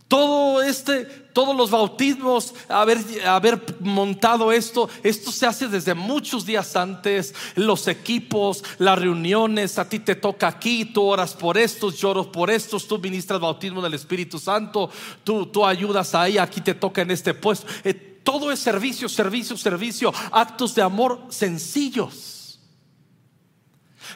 Todo 0.08 0.62
este, 0.62 1.04
todos 1.04 1.54
los 1.54 1.70
bautismos, 1.70 2.54
haber, 2.66 2.98
haber 3.26 3.62
montado 3.80 4.50
esto, 4.50 4.88
esto 5.02 5.30
se 5.30 5.44
hace 5.44 5.68
desde 5.68 5.92
muchos 5.92 6.46
días 6.46 6.76
antes, 6.76 7.34
los 7.56 7.86
equipos, 7.88 8.64
las 8.78 8.98
reuniones, 8.98 9.78
a 9.78 9.86
ti 9.86 9.98
te 9.98 10.14
toca 10.14 10.48
aquí, 10.48 10.86
tú 10.86 11.04
oras 11.04 11.34
por 11.34 11.58
estos, 11.58 11.98
lloros 11.98 12.28
por 12.28 12.50
estos, 12.50 12.88
tú 12.88 12.98
ministras 12.98 13.38
bautismo 13.38 13.82
del 13.82 13.92
Espíritu 13.92 14.38
Santo, 14.38 14.88
tú, 15.24 15.44
tú 15.44 15.66
ayudas 15.66 16.14
ahí, 16.14 16.38
aquí 16.38 16.62
te 16.62 16.72
toca 16.72 17.02
en 17.02 17.10
este 17.10 17.34
puesto. 17.34 17.66
Eh, 17.84 18.20
todo 18.22 18.50
es 18.50 18.60
servicio, 18.60 19.10
servicio, 19.10 19.58
servicio, 19.58 20.12
actos 20.32 20.74
de 20.74 20.80
amor 20.80 21.20
sencillos. 21.28 22.37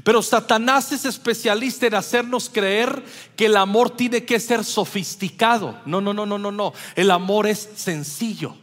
Pero 0.05 0.23
Satanás 0.23 0.93
es 0.93 1.05
especialista 1.05 1.87
en 1.87 1.95
hacernos 1.95 2.49
creer 2.49 3.05
que 3.37 3.47
el 3.47 3.57
amor 3.57 3.91
tiene 3.91 4.25
que 4.25 4.41
ser 4.41 4.65
sofisticado. 4.65 5.81
No, 5.85 6.01
no, 6.01 6.15
no, 6.15 6.27
no, 6.27 6.39
no, 6.39 6.51
no. 6.51 6.73
El 6.95 7.11
amor 7.11 7.47
es 7.47 7.69
sencillo. 7.77 8.57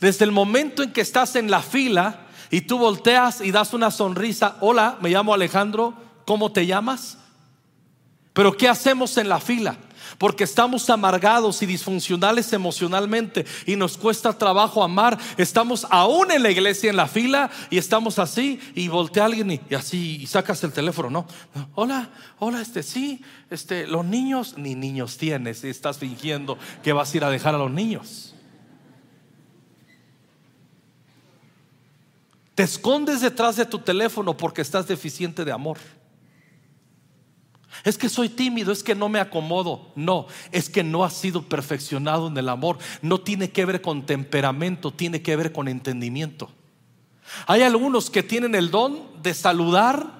Desde 0.00 0.24
el 0.24 0.32
momento 0.32 0.82
en 0.82 0.92
que 0.92 1.00
estás 1.00 1.36
en 1.36 1.50
la 1.50 1.62
fila 1.62 2.26
y 2.50 2.62
tú 2.62 2.78
volteas 2.78 3.40
y 3.40 3.50
das 3.50 3.72
una 3.72 3.90
sonrisa, 3.90 4.56
hola, 4.60 4.98
me 5.00 5.10
llamo 5.10 5.34
Alejandro, 5.34 5.94
¿cómo 6.24 6.52
te 6.52 6.66
llamas? 6.66 7.18
Pero 8.32 8.56
¿qué 8.56 8.68
hacemos 8.68 9.16
en 9.16 9.28
la 9.28 9.40
fila? 9.40 9.76
Porque 10.18 10.44
estamos 10.44 10.88
amargados 10.90 11.62
y 11.62 11.66
disfuncionales 11.66 12.52
emocionalmente 12.52 13.44
y 13.66 13.76
nos 13.76 13.96
cuesta 13.96 14.36
trabajo 14.36 14.82
amar. 14.82 15.18
Estamos 15.36 15.86
aún 15.90 16.30
en 16.30 16.42
la 16.42 16.50
iglesia 16.50 16.90
en 16.90 16.96
la 16.96 17.06
fila 17.06 17.50
y 17.70 17.78
estamos 17.78 18.18
así 18.18 18.60
y 18.74 18.88
voltea 18.88 19.26
alguien 19.26 19.50
y, 19.50 19.74
así 19.74 20.22
y 20.22 20.26
sacas 20.26 20.62
el 20.64 20.72
teléfono, 20.72 21.10
¿no? 21.10 21.26
Hola, 21.74 22.10
hola, 22.38 22.60
este 22.60 22.82
sí, 22.82 23.22
este, 23.50 23.86
los 23.86 24.04
niños, 24.04 24.54
ni 24.56 24.74
niños 24.74 25.16
tienes 25.16 25.64
estás 25.64 25.98
fingiendo 25.98 26.58
que 26.82 26.92
vas 26.92 27.12
a 27.12 27.16
ir 27.16 27.24
a 27.24 27.30
dejar 27.30 27.54
a 27.54 27.58
los 27.58 27.70
niños. 27.70 28.34
Te 32.54 32.62
escondes 32.62 33.20
detrás 33.20 33.56
de 33.56 33.66
tu 33.66 33.78
teléfono 33.78 34.34
porque 34.34 34.62
estás 34.62 34.86
deficiente 34.86 35.44
de 35.44 35.52
amor. 35.52 35.76
Es 37.84 37.98
que 37.98 38.08
soy 38.08 38.28
tímido, 38.28 38.72
es 38.72 38.82
que 38.82 38.94
no 38.94 39.08
me 39.08 39.20
acomodo. 39.20 39.92
No, 39.94 40.26
es 40.52 40.68
que 40.68 40.82
no 40.82 41.04
has 41.04 41.14
sido 41.14 41.42
perfeccionado 41.42 42.28
en 42.28 42.36
el 42.36 42.48
amor. 42.48 42.78
No 43.02 43.20
tiene 43.20 43.50
que 43.50 43.64
ver 43.64 43.82
con 43.82 44.06
temperamento, 44.06 44.92
tiene 44.92 45.22
que 45.22 45.36
ver 45.36 45.52
con 45.52 45.68
entendimiento. 45.68 46.50
Hay 47.46 47.62
algunos 47.62 48.10
que 48.10 48.22
tienen 48.22 48.54
el 48.54 48.70
don 48.70 49.22
de 49.22 49.34
saludar 49.34 50.16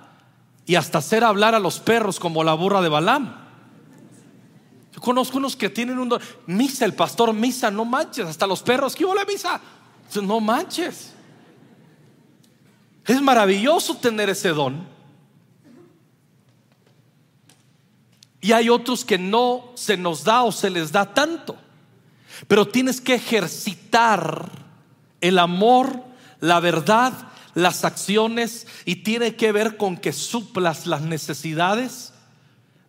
y 0.67 0.75
hasta 0.75 0.99
hacer 0.99 1.25
hablar 1.25 1.55
a 1.55 1.61
los 1.61 1.79
perros 1.79 2.19
como 2.19 2.43
la 2.43 2.55
burra 2.55 2.81
de 2.81 2.89
Balaam. 2.89 3.47
Yo 4.93 5.01
conozco 5.01 5.39
unos 5.39 5.55
que 5.55 5.69
tienen 5.69 5.99
un 5.99 6.09
don. 6.09 6.21
Misa, 6.47 6.85
el 6.85 6.95
pastor, 6.95 7.33
misa, 7.33 7.71
no 7.71 7.85
manches. 7.85 8.27
Hasta 8.27 8.47
los 8.47 8.63
perros, 8.63 8.95
¿qué 8.95 9.05
la 9.05 9.25
misa? 9.25 9.61
No 10.23 10.41
manches. 10.41 11.13
Es 13.05 13.23
maravilloso 13.23 13.97
tener 13.97 14.31
ese 14.31 14.49
don. 14.49 14.96
Y 18.47 18.53
hay 18.53 18.69
otros 18.69 19.05
que 19.05 19.19
no 19.19 19.73
se 19.75 19.97
nos 19.97 20.23
da 20.23 20.45
o 20.45 20.53
se 20.53 20.71
les 20.71 20.93
da 20.93 21.13
tanto. 21.13 21.57
Pero 22.47 22.69
tienes 22.69 23.01
que 23.01 23.15
ejercitar 23.15 24.53
el 25.21 25.41
amor, 25.41 26.05
la 26.39 26.61
verdad, 26.61 27.13
las 27.55 27.85
acciones 27.85 28.69
y 28.85 29.03
tiene 29.03 29.35
que 29.35 29.51
ver 29.51 29.77
con 29.77 29.97
que 29.97 30.13
suplas 30.13 30.87
las 30.87 31.03
necesidades 31.03 32.13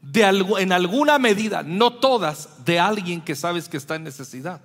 de 0.04 0.26
en 0.60 0.72
alguna 0.72 1.18
medida, 1.18 1.64
no 1.64 1.92
todas, 1.92 2.64
de 2.64 2.80
alguien 2.80 3.22
que 3.22 3.34
sabes 3.34 3.68
que 3.68 3.78
está 3.78 3.96
en 3.96 4.04
necesidad. 4.04 4.62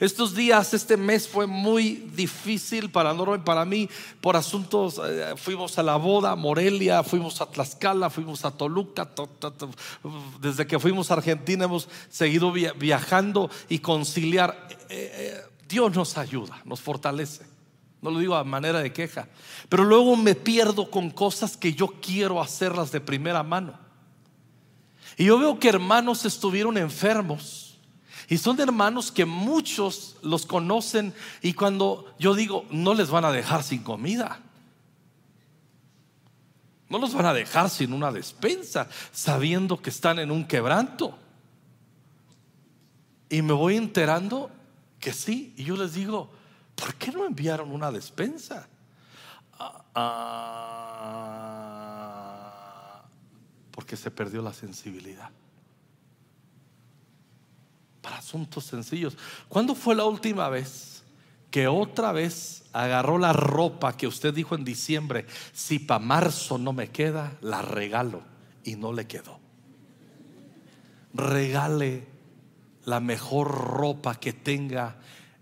Estos 0.00 0.34
días, 0.34 0.74
este 0.74 0.96
mes 0.96 1.26
fue 1.26 1.46
muy 1.48 2.08
difícil 2.14 2.88
para 2.88 3.12
Norma 3.12 3.44
para 3.44 3.64
mí 3.64 3.88
por 4.20 4.36
asuntos. 4.36 5.00
Eh, 5.04 5.34
fuimos 5.36 5.76
a 5.78 5.82
la 5.82 5.96
boda, 5.96 6.36
Morelia, 6.36 7.02
fuimos 7.02 7.40
a 7.40 7.46
Tlaxcala, 7.46 8.08
fuimos 8.08 8.44
a 8.44 8.52
Toluca. 8.52 9.10
desde 10.40 10.66
que 10.68 10.78
fuimos 10.78 11.10
a 11.10 11.14
Argentina 11.14 11.64
hemos 11.64 11.88
seguido 12.08 12.52
viajando 12.52 13.50
y 13.68 13.80
conciliar. 13.80 14.68
Eh, 14.88 15.10
eh, 15.14 15.40
Dios 15.68 15.92
nos 15.94 16.16
ayuda, 16.16 16.62
nos 16.64 16.80
fortalece. 16.80 17.44
No 18.00 18.10
lo 18.12 18.20
digo 18.20 18.36
a 18.36 18.44
manera 18.44 18.78
de 18.78 18.92
queja. 18.92 19.28
Pero 19.68 19.82
luego 19.82 20.14
me 20.16 20.36
pierdo 20.36 20.90
con 20.90 21.10
cosas 21.10 21.56
que 21.56 21.74
yo 21.74 21.88
quiero 22.00 22.40
hacerlas 22.40 22.92
de 22.92 23.00
primera 23.00 23.42
mano. 23.42 23.76
Y 25.16 25.24
yo 25.24 25.40
veo 25.40 25.58
que 25.58 25.68
hermanos 25.68 26.24
estuvieron 26.24 26.78
enfermos 26.78 27.67
y 28.28 28.36
son 28.36 28.60
hermanos 28.60 29.10
que 29.10 29.24
muchos 29.24 30.16
los 30.22 30.44
conocen 30.44 31.14
y 31.40 31.54
cuando 31.54 32.14
yo 32.18 32.34
digo, 32.34 32.66
no 32.70 32.92
les 32.92 33.08
van 33.10 33.24
a 33.24 33.32
dejar 33.32 33.62
sin 33.62 33.82
comida. 33.82 34.42
No 36.90 36.98
los 36.98 37.14
van 37.14 37.24
a 37.24 37.32
dejar 37.32 37.70
sin 37.70 37.94
una 37.94 38.12
despensa, 38.12 38.90
sabiendo 39.12 39.80
que 39.80 39.88
están 39.88 40.18
en 40.18 40.30
un 40.30 40.46
quebranto. 40.46 41.16
Y 43.30 43.40
me 43.40 43.54
voy 43.54 43.76
enterando 43.76 44.50
que 45.00 45.14
sí. 45.14 45.54
Y 45.56 45.64
yo 45.64 45.76
les 45.76 45.94
digo, 45.94 46.30
¿por 46.74 46.94
qué 46.96 47.10
no 47.10 47.24
enviaron 47.24 47.70
una 47.72 47.90
despensa? 47.90 48.68
Ah, 49.58 49.84
ah, 49.94 51.44
porque 53.70 53.96
se 53.96 54.10
perdió 54.10 54.42
la 54.42 54.52
sensibilidad 54.52 55.30
asuntos 58.02 58.64
sencillos. 58.64 59.16
¿Cuándo 59.48 59.74
fue 59.74 59.94
la 59.94 60.04
última 60.04 60.48
vez 60.48 61.02
que 61.50 61.66
otra 61.66 62.12
vez 62.12 62.64
agarró 62.72 63.18
la 63.18 63.32
ropa 63.32 63.96
que 63.96 64.06
usted 64.06 64.34
dijo 64.34 64.54
en 64.54 64.64
diciembre, 64.64 65.26
si 65.52 65.78
para 65.78 65.98
marzo 65.98 66.58
no 66.58 66.72
me 66.72 66.90
queda, 66.90 67.36
la 67.40 67.62
regalo 67.62 68.22
y 68.64 68.76
no 68.76 68.92
le 68.92 69.06
quedó? 69.06 69.40
Regale 71.14 72.06
la 72.84 73.00
mejor 73.00 73.50
ropa 73.50 74.14
que 74.14 74.32
tenga 74.32 74.96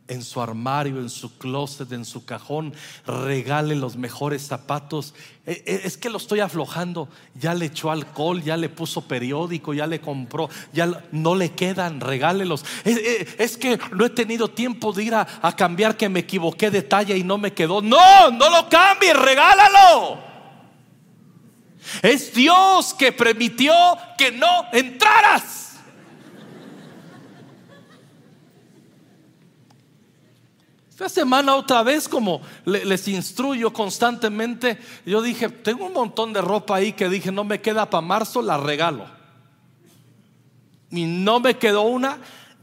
en 0.08 0.22
su 0.22 0.40
armario, 0.40 0.98
en 0.98 1.10
su 1.10 1.36
closet, 1.38 1.90
en 1.92 2.04
su 2.04 2.24
cajón, 2.24 2.72
regale 3.06 3.74
los 3.74 3.96
mejores 3.96 4.46
zapatos. 4.46 5.14
E, 5.46 5.62
e, 5.66 5.80
es 5.84 5.96
que 5.96 6.10
lo 6.10 6.18
estoy 6.18 6.40
aflojando, 6.40 7.08
ya 7.34 7.54
le 7.54 7.66
echó 7.66 7.90
alcohol, 7.90 8.42
ya 8.42 8.56
le 8.56 8.68
puso 8.68 9.02
periódico, 9.02 9.74
ya 9.74 9.86
le 9.86 10.00
compró, 10.00 10.48
ya 10.72 11.02
no 11.12 11.34
le 11.34 11.52
quedan, 11.52 12.00
regálelos. 12.00 12.64
E, 12.84 13.34
es, 13.38 13.56
que 13.56 13.78
no 13.92 14.06
he 14.06 14.10
tenido 14.10 14.48
tiempo 14.48 14.92
de 14.92 15.04
ir 15.04 15.14
a, 15.14 15.26
a 15.42 15.56
cambiar 15.56 15.96
que 15.96 16.08
me 16.08 16.20
equivoqué 16.20 16.70
de 16.70 16.82
talla 16.82 17.16
y 17.16 17.24
no 17.24 17.38
me 17.38 17.52
quedó. 17.52 17.82
No, 17.82 18.30
no 18.30 18.50
lo 18.50 18.68
cambie, 18.68 19.12
regálalo. 19.12 20.18
Es 22.02 22.32
Dios 22.34 22.94
que 22.94 23.12
permitió 23.12 23.72
que 24.18 24.32
no 24.32 24.66
entraras. 24.72 25.65
Esta 30.96 31.10
semana 31.10 31.54
otra 31.56 31.82
vez, 31.82 32.08
como 32.08 32.40
les 32.64 33.06
instruyo 33.06 33.70
constantemente, 33.70 34.78
yo 35.04 35.20
dije, 35.20 35.50
tengo 35.50 35.84
un 35.84 35.92
montón 35.92 36.32
de 36.32 36.40
ropa 36.40 36.76
ahí 36.76 36.94
que 36.94 37.10
dije, 37.10 37.30
no 37.30 37.44
me 37.44 37.60
queda 37.60 37.90
para 37.90 38.00
marzo, 38.00 38.40
la 38.40 38.56
regalo. 38.56 39.04
Y 40.90 41.04
no 41.04 41.38
me 41.38 41.58
quedó 41.58 41.82
una 41.82 42.16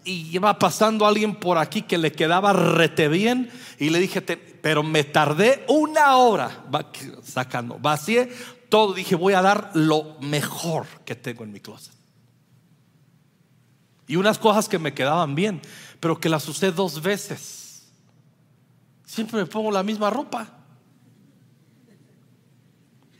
y 0.04 0.36
iba 0.36 0.58
pasando 0.58 1.06
alguien 1.06 1.36
por 1.36 1.60
aquí 1.60 1.84
que 1.84 2.00
le 2.00 2.12
quedaba 2.12 2.54
rete 2.54 3.08
bien 3.08 3.52
y 3.78 3.92
le 3.92 4.00
dije, 4.00 4.24
pero 4.24 4.82
me 4.82 5.04
tardé 5.04 5.64
una 5.68 6.16
hora 6.16 6.64
sacando, 7.22 7.78
vacié 7.78 8.32
todo, 8.68 8.96
dije, 8.96 9.14
voy 9.14 9.36
a 9.36 9.44
dar 9.44 9.70
lo 9.76 10.18
mejor 10.22 10.88
que 11.06 11.14
tengo 11.14 11.44
en 11.44 11.52
mi 11.52 11.60
closet. 11.60 11.94
Y 14.08 14.16
unas 14.16 14.40
cosas 14.40 14.68
que 14.68 14.80
me 14.80 14.96
quedaban 14.96 15.36
bien, 15.36 15.62
pero 16.00 16.20
que 16.20 16.30
las 16.30 16.48
usé 16.48 16.72
dos 16.72 17.00
veces 17.00 17.63
Siempre 19.14 19.38
me 19.38 19.46
pongo 19.46 19.70
la 19.70 19.84
misma 19.84 20.10
ropa. 20.10 20.48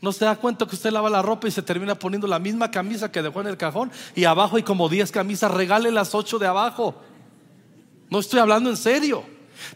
No 0.00 0.10
se 0.10 0.24
da 0.24 0.34
cuenta 0.34 0.66
que 0.66 0.74
usted 0.74 0.90
lava 0.90 1.08
la 1.08 1.22
ropa 1.22 1.46
y 1.46 1.52
se 1.52 1.62
termina 1.62 1.94
poniendo 1.94 2.26
la 2.26 2.40
misma 2.40 2.68
camisa 2.68 3.12
que 3.12 3.22
dejó 3.22 3.40
en 3.42 3.46
el 3.46 3.56
cajón 3.56 3.92
y 4.16 4.24
abajo 4.24 4.56
hay 4.56 4.64
como 4.64 4.88
10 4.88 5.12
camisas, 5.12 5.52
regale 5.52 5.92
las 5.92 6.12
8 6.12 6.40
de 6.40 6.48
abajo. 6.48 6.96
No 8.10 8.18
estoy 8.18 8.40
hablando 8.40 8.70
en 8.70 8.76
serio. 8.76 9.22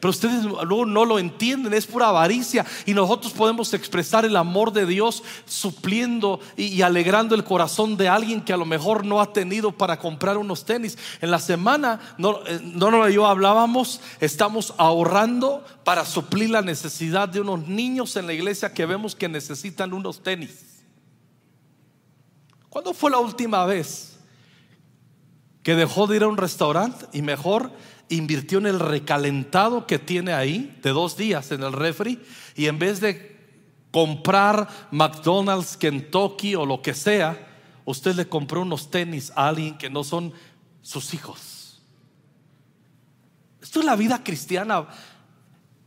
Pero 0.01 0.11
ustedes 0.11 0.45
luego 0.45 0.87
no 0.87 1.05
lo 1.05 1.19
entienden, 1.19 1.75
es 1.75 1.87
pura 1.87 2.09
avaricia. 2.09 2.65
Y 2.87 2.95
nosotros 2.95 3.33
podemos 3.33 3.73
expresar 3.75 4.25
el 4.25 4.37
amor 4.37 4.73
de 4.73 4.87
Dios 4.87 5.23
supliendo 5.47 6.41
y, 6.57 6.83
alegrando 6.83 7.35
el 7.35 7.45
corazón 7.45 7.97
de 7.97 8.09
alguien 8.09 8.41
que 8.41 8.53
a 8.53 8.57
lo 8.57 8.65
mejor 8.65 9.05
no 9.05 9.21
ha 9.21 9.33
tenido 9.33 9.73
para 9.73 9.99
comprar 9.99 10.37
unos 10.37 10.65
tenis. 10.65 10.99
En 11.21 11.31
la 11.31 11.39
semana, 11.39 12.01
no, 12.19 12.41
eh, 12.47 12.61
no, 12.63 13.09
yo 13.09 13.27
hablábamos, 13.27 14.01
estamos 14.21 14.75
ahorrando 14.79 15.65
para 15.85 16.05
suplir 16.05 16.51
la 16.51 16.63
necesidad 16.63 17.29
de 17.29 17.41
unos 17.41 17.67
niños 17.67 18.17
en 18.17 18.27
la 18.27 18.33
iglesia 18.33 18.73
que 18.73 18.87
vemos 18.87 19.15
que 19.15 19.29
necesitan 19.29 19.93
unos 19.93 20.23
tenis. 20.23 20.65
¿Cuándo 22.69 22.93
fue 22.93 23.11
la 23.11 23.19
última 23.19 23.65
vez 23.65 24.19
que 25.63 25.75
dejó 25.75 26.07
de 26.07 26.17
ir 26.17 26.23
a 26.23 26.29
un 26.29 26.37
restaurante 26.37 27.07
y 27.13 27.23
mejor 27.23 27.71
invirtió 28.09 28.59
en 28.59 28.67
el 28.67 28.81
recalentado 28.81 29.87
que 29.87 29.99
tiene 29.99 30.33
ahí 30.33 30.79
de 30.83 30.91
dos 30.91 31.17
días 31.17 31.53
en 31.53 31.63
el 31.63 31.73
refri 31.73 32.21
y 32.55 32.67
en 32.67 32.79
vez 32.79 33.01
de 33.01 33.37
comprar 33.91 34.69
McDonald's, 34.91 35.77
Kentucky 35.77 36.55
o 36.55 36.67
lo 36.67 36.83
que 36.83 36.95
sea, 36.95 37.47
usted 37.85 38.15
le 38.15 38.29
compró 38.29 38.63
unos 38.63 38.91
tenis 38.91 39.33
a 39.35 39.49
alguien 39.49 39.79
que 39.79 39.91
no 39.91 40.05
son 40.05 40.33
sus 40.83 41.15
hijos. 41.15 41.83
Esto 43.61 43.81
es 43.81 43.87
la 43.87 43.97
vida 43.97 44.23
cristiana. 44.23 44.89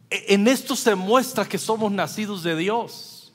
E, 0.10 0.34
en 0.34 0.48
esto 0.48 0.76
se 0.76 0.96
muestra 0.96 1.48
que 1.48 1.58
somos 1.58 1.92
nacidos 1.92 2.44
de 2.44 2.56
Dios. 2.56 3.34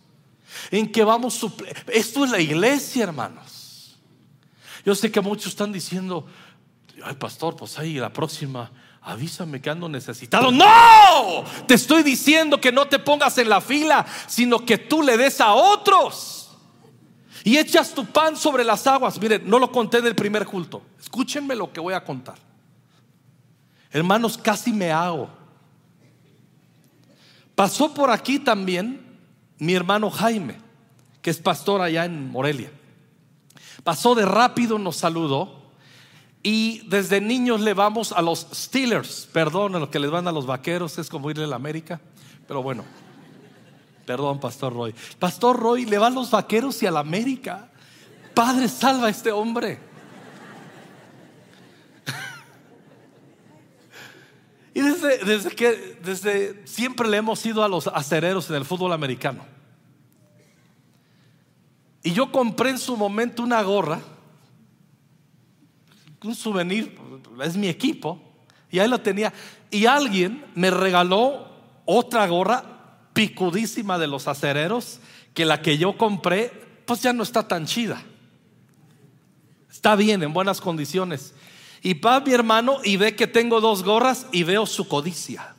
En 0.70 0.90
que 0.90 1.05
vamos 1.05 1.44
Esto 1.88 2.25
es 2.25 2.31
la 2.31 2.40
iglesia, 2.40 3.05
hermanos. 3.05 3.96
Yo 4.85 4.94
sé 4.94 5.11
que 5.11 5.20
muchos 5.20 5.49
están 5.49 5.72
diciendo, 5.72 6.27
ay 7.05 7.15
pastor, 7.15 7.57
pues 7.57 7.79
ahí 7.79 7.95
la 7.95 8.13
próxima, 8.13 8.71
avísame 9.03 9.61
que 9.61 9.71
ando 9.71 9.89
necesitado. 9.89 10.51
No, 10.51 11.45
te 11.67 11.75
estoy 11.75 12.03
diciendo 12.03 12.61
que 12.61 12.73
no 12.73 12.87
te 12.87 12.99
pongas 12.99 13.39
en 13.39 13.49
la 13.49 13.61
fila, 13.61 14.07
sino 14.27 14.65
que 14.65 14.79
tú 14.79 15.03
le 15.03 15.17
des 15.17 15.41
a 15.41 15.55
otros. 15.55 16.51
Y 17.45 17.59
echas 17.59 17.95
tu 17.95 18.05
pan 18.05 18.37
sobre 18.37 18.65
las 18.65 18.87
aguas. 18.89 19.21
Miren, 19.21 19.49
no 19.49 19.61
lo 19.61 19.71
conté 19.71 19.99
en 19.99 20.07
el 20.07 20.17
primer 20.17 20.47
culto. 20.47 20.83
Escúchenme 20.99 21.55
lo 21.55 21.73
que 21.73 21.79
voy 21.79 21.95
a 21.95 22.03
contar. 22.03 22.35
Hermanos, 23.93 24.37
casi 24.37 24.73
me 24.73 24.91
hago. 24.91 25.31
Pasó 27.55 27.95
por 27.95 28.11
aquí 28.11 28.41
también 28.41 29.19
mi 29.59 29.75
hermano 29.75 30.11
Jaime, 30.11 30.59
que 31.23 31.31
es 31.31 31.39
pastor 31.39 31.81
allá 31.81 32.05
en 32.05 32.31
Morelia. 32.31 32.71
Pasó 33.85 34.15
de 34.15 34.27
rápido, 34.27 34.79
nos 34.79 34.97
saludó. 34.97 35.66
Y 36.49 36.87
desde 36.87 37.21
niños 37.21 37.61
le 37.61 37.75
vamos 37.75 38.13
a 38.13 38.23
los 38.23 38.47
Steelers, 38.55 39.29
perdón, 39.33 39.75
a 39.75 39.81
lo 39.81 39.91
que 39.91 39.99
les 39.99 40.13
van 40.13 40.29
a 40.29 40.31
los 40.31 40.47
vaqueros, 40.47 40.97
es 40.97 41.09
como 41.09 41.29
irle 41.29 41.43
a 41.43 41.49
la 41.49 41.57
América, 41.57 42.01
pero 42.47 42.63
bueno, 42.63 42.85
perdón, 44.05 44.39
Pastor 44.39 44.73
Roy. 44.73 44.95
Pastor 45.19 45.59
Roy 45.59 45.87
le 45.87 45.99
va 45.99 46.07
a 46.07 46.11
los 46.11 46.31
vaqueros 46.31 46.81
y 46.85 46.87
a 46.87 46.93
la 46.93 47.01
América. 47.01 47.69
Padre, 48.33 48.69
salva 48.69 49.09
a 49.09 49.11
este 49.11 49.33
hombre. 49.33 49.81
Y 54.73 54.83
desde, 54.83 55.25
desde, 55.25 55.51
que 55.51 55.99
desde 56.05 56.65
siempre 56.65 57.09
le 57.09 57.17
hemos 57.17 57.45
ido 57.45 57.65
a 57.65 57.69
los 57.69 57.89
acereros 57.89 58.49
en 58.51 58.55
el 58.55 58.65
fútbol 58.65 58.93
americano. 58.93 59.45
Y 62.05 62.13
yo 62.13 62.31
compré 62.31 62.71
en 62.71 62.79
su 62.79 62.97
momento 62.97 63.43
una 63.43 63.61
gorra, 63.63 64.01
un 66.27 66.35
souvenir, 66.35 66.99
es 67.43 67.57
mi 67.57 67.69
equipo, 67.69 68.21
y 68.71 68.79
ahí 68.79 68.89
lo 68.89 69.01
tenía. 69.01 69.33
Y 69.71 69.87
alguien 69.87 70.45
me 70.55 70.71
regaló 70.71 71.49
otra 71.85 72.27
gorra 72.27 73.09
picudísima 73.12 73.99
de 73.99 74.07
los 74.07 74.29
acereros, 74.29 75.01
que 75.33 75.45
la 75.45 75.62
que 75.62 75.79
yo 75.79 75.97
compré, 75.97 76.51
pues 76.85 77.03
ya 77.03 77.12
no 77.12 77.23
está 77.23 77.49
tan 77.49 77.67
chida. 77.67 78.03
Está 79.71 79.97
bien, 79.97 80.23
en 80.23 80.33
buenas 80.33 80.61
condiciones. 80.61 81.35
Y 81.83 81.95
va 81.95 82.21
mi 82.21 82.33
hermano 82.33 82.79
y 82.85 82.97
ve 82.97 83.17
que 83.17 83.27
tengo 83.27 83.61
dos 83.61 83.83
gorras 83.83 84.27
y 84.33 84.43
veo 84.43 84.67
su 84.67 84.89
codicia. 84.89 85.56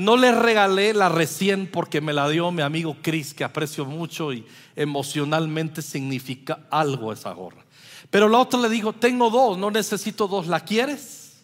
No 0.00 0.16
le 0.16 0.32
regalé 0.32 0.94
la 0.94 1.10
recién 1.10 1.66
porque 1.66 2.00
me 2.00 2.14
la 2.14 2.26
dio 2.26 2.50
mi 2.50 2.62
amigo 2.62 2.96
Chris, 3.02 3.34
que 3.34 3.44
aprecio 3.44 3.84
mucho 3.84 4.32
y 4.32 4.46
emocionalmente 4.74 5.82
significa 5.82 6.60
algo 6.70 7.12
esa 7.12 7.32
gorra. 7.32 7.66
Pero 8.08 8.26
la 8.26 8.38
otra 8.38 8.58
le 8.60 8.70
dijo, 8.70 8.94
tengo 8.94 9.28
dos, 9.28 9.58
no 9.58 9.70
necesito 9.70 10.26
dos, 10.26 10.46
¿la 10.46 10.60
quieres? 10.60 11.42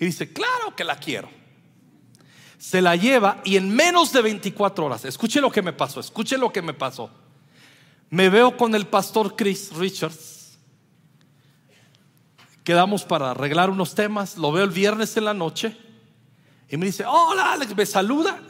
Y 0.00 0.06
dice, 0.06 0.32
claro 0.32 0.74
que 0.76 0.82
la 0.82 0.96
quiero. 0.96 1.28
Se 2.58 2.82
la 2.82 2.96
lleva 2.96 3.40
y 3.44 3.56
en 3.56 3.72
menos 3.72 4.12
de 4.12 4.22
24 4.22 4.86
horas, 4.86 5.04
escuche 5.04 5.40
lo 5.40 5.52
que 5.52 5.62
me 5.62 5.72
pasó, 5.72 6.00
escuche 6.00 6.36
lo 6.36 6.52
que 6.52 6.62
me 6.62 6.74
pasó. 6.74 7.10
Me 8.10 8.28
veo 8.28 8.56
con 8.56 8.74
el 8.74 8.88
pastor 8.88 9.36
Chris 9.36 9.70
Richards 9.72 10.58
quedamos 12.64 13.04
para 13.04 13.30
arreglar 13.30 13.70
unos 13.70 13.94
temas, 13.94 14.36
lo 14.36 14.50
veo 14.50 14.64
el 14.64 14.70
viernes 14.70 15.16
en 15.16 15.26
la 15.26 15.34
noche 15.34 15.83
y 16.74 16.76
me 16.76 16.86
dice, 16.86 17.04
hola 17.06 17.52
Alex, 17.52 17.76
me 17.76 17.86
saluda 17.86 18.42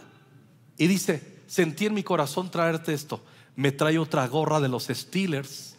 y 0.79 0.87
dice, 0.87 1.43
sentí 1.47 1.85
en 1.85 1.93
mi 1.93 2.03
corazón 2.03 2.51
traerte 2.51 2.95
esto, 2.95 3.23
me 3.55 3.71
trae 3.71 3.99
otra 3.99 4.27
gorra 4.29 4.61
de 4.61 4.69
los 4.71 4.87
Steelers, 4.87 5.77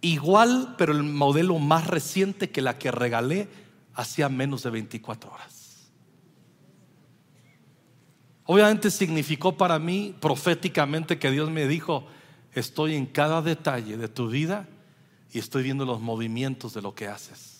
igual 0.00 0.74
pero 0.78 0.92
el 0.92 1.02
modelo 1.02 1.58
más 1.58 1.86
reciente 1.86 2.48
que 2.48 2.62
la 2.62 2.78
que 2.78 2.90
regalé 2.90 3.46
hacía 3.92 4.30
menos 4.30 4.62
de 4.62 4.70
24 4.70 5.30
horas. 5.30 5.90
Obviamente 8.44 8.90
significó 8.90 9.54
para 9.54 9.78
mí 9.78 10.16
proféticamente 10.18 11.18
que 11.18 11.30
Dios 11.30 11.50
me 11.50 11.68
dijo, 11.68 12.06
estoy 12.54 12.94
en 12.94 13.04
cada 13.04 13.42
detalle 13.42 13.98
de 13.98 14.08
tu 14.08 14.30
vida 14.30 14.66
y 15.30 15.40
estoy 15.40 15.62
viendo 15.62 15.84
los 15.84 16.00
movimientos 16.00 16.72
de 16.72 16.80
lo 16.80 16.94
que 16.94 17.06
haces. 17.06 17.57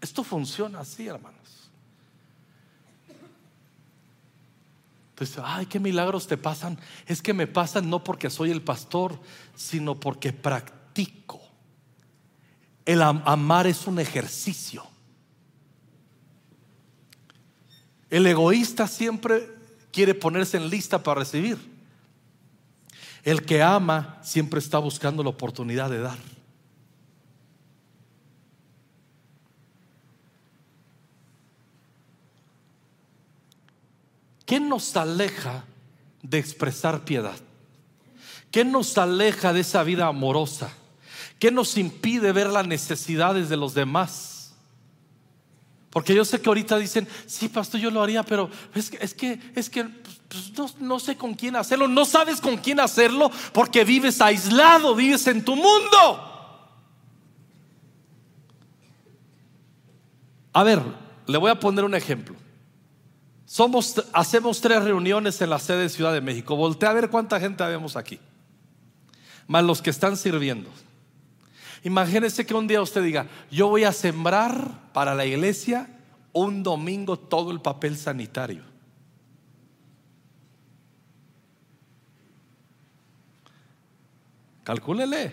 Esto 0.00 0.24
funciona 0.24 0.80
así, 0.80 1.06
hermanos. 1.06 1.40
Entonces, 5.10 5.44
ay, 5.44 5.66
qué 5.66 5.78
milagros 5.78 6.26
te 6.26 6.38
pasan. 6.38 6.78
Es 7.06 7.20
que 7.20 7.34
me 7.34 7.46
pasan 7.46 7.90
no 7.90 8.02
porque 8.02 8.30
soy 8.30 8.50
el 8.50 8.62
pastor, 8.62 9.18
sino 9.54 10.00
porque 10.00 10.32
practico. 10.32 11.42
El 12.86 13.02
amar 13.02 13.66
es 13.66 13.86
un 13.86 13.98
ejercicio. 13.98 14.82
El 18.08 18.26
egoísta 18.26 18.88
siempre 18.88 19.48
quiere 19.92 20.14
ponerse 20.14 20.56
en 20.56 20.70
lista 20.70 21.02
para 21.02 21.20
recibir. 21.20 21.58
El 23.22 23.44
que 23.44 23.62
ama 23.62 24.18
siempre 24.22 24.58
está 24.58 24.78
buscando 24.78 25.22
la 25.22 25.28
oportunidad 25.28 25.90
de 25.90 26.00
dar. 26.00 26.18
¿Qué 34.50 34.58
nos 34.58 34.96
aleja 34.96 35.62
de 36.22 36.38
expresar 36.38 37.04
piedad? 37.04 37.36
¿Qué 38.50 38.64
nos 38.64 38.98
aleja 38.98 39.52
de 39.52 39.60
esa 39.60 39.84
vida 39.84 40.08
amorosa? 40.08 40.72
¿Qué 41.38 41.52
nos 41.52 41.78
impide 41.78 42.32
ver 42.32 42.48
las 42.48 42.66
necesidades 42.66 43.48
de 43.48 43.56
los 43.56 43.74
demás? 43.74 44.56
Porque 45.90 46.16
yo 46.16 46.24
sé 46.24 46.40
que 46.40 46.48
ahorita 46.48 46.78
dicen, 46.78 47.06
sí, 47.26 47.48
pastor, 47.48 47.80
yo 47.80 47.92
lo 47.92 48.02
haría, 48.02 48.24
pero 48.24 48.50
es 48.74 48.90
que, 48.90 48.96
es 49.00 49.14
que, 49.14 49.38
es 49.54 49.70
que 49.70 49.84
pues 49.84 50.80
no, 50.80 50.98
sé 50.98 51.16
con 51.16 51.34
quién 51.34 51.54
hacerlo. 51.54 51.86
No 51.86 52.04
sabes 52.04 52.40
con 52.40 52.56
quién 52.56 52.80
hacerlo 52.80 53.30
porque 53.52 53.84
vives 53.84 54.20
aislado, 54.20 54.96
vives 54.96 55.28
en 55.28 55.44
tu 55.44 55.54
mundo. 55.54 56.66
A 60.52 60.64
ver, 60.64 60.82
le 61.28 61.38
voy 61.38 61.52
a 61.52 61.60
poner 61.60 61.84
un 61.84 61.94
ejemplo. 61.94 62.39
Somos, 63.50 64.00
hacemos 64.12 64.60
tres 64.60 64.84
reuniones 64.84 65.40
en 65.40 65.50
la 65.50 65.58
sede 65.58 65.82
de 65.82 65.88
Ciudad 65.88 66.12
de 66.12 66.20
México. 66.20 66.54
Voltea 66.54 66.90
a 66.90 66.92
ver 66.92 67.10
cuánta 67.10 67.40
gente 67.40 67.66
vemos 67.66 67.96
aquí. 67.96 68.20
Más 69.48 69.64
los 69.64 69.82
que 69.82 69.90
están 69.90 70.16
sirviendo. 70.16 70.70
Imagínese 71.82 72.46
que 72.46 72.54
un 72.54 72.68
día 72.68 72.80
usted 72.80 73.02
diga, 73.02 73.26
yo 73.50 73.66
voy 73.66 73.82
a 73.82 73.92
sembrar 73.92 74.92
para 74.92 75.16
la 75.16 75.26
iglesia 75.26 75.88
un 76.32 76.62
domingo 76.62 77.18
todo 77.18 77.50
el 77.50 77.60
papel 77.60 77.96
sanitario. 77.96 78.62
Calcúlele. 84.62 85.32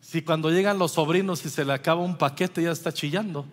Si 0.00 0.22
cuando 0.22 0.50
llegan 0.50 0.76
los 0.76 0.90
sobrinos 0.90 1.46
y 1.46 1.50
se 1.50 1.64
le 1.64 1.72
acaba 1.72 2.00
un 2.00 2.18
paquete 2.18 2.64
ya 2.64 2.72
está 2.72 2.92
chillando. 2.92 3.46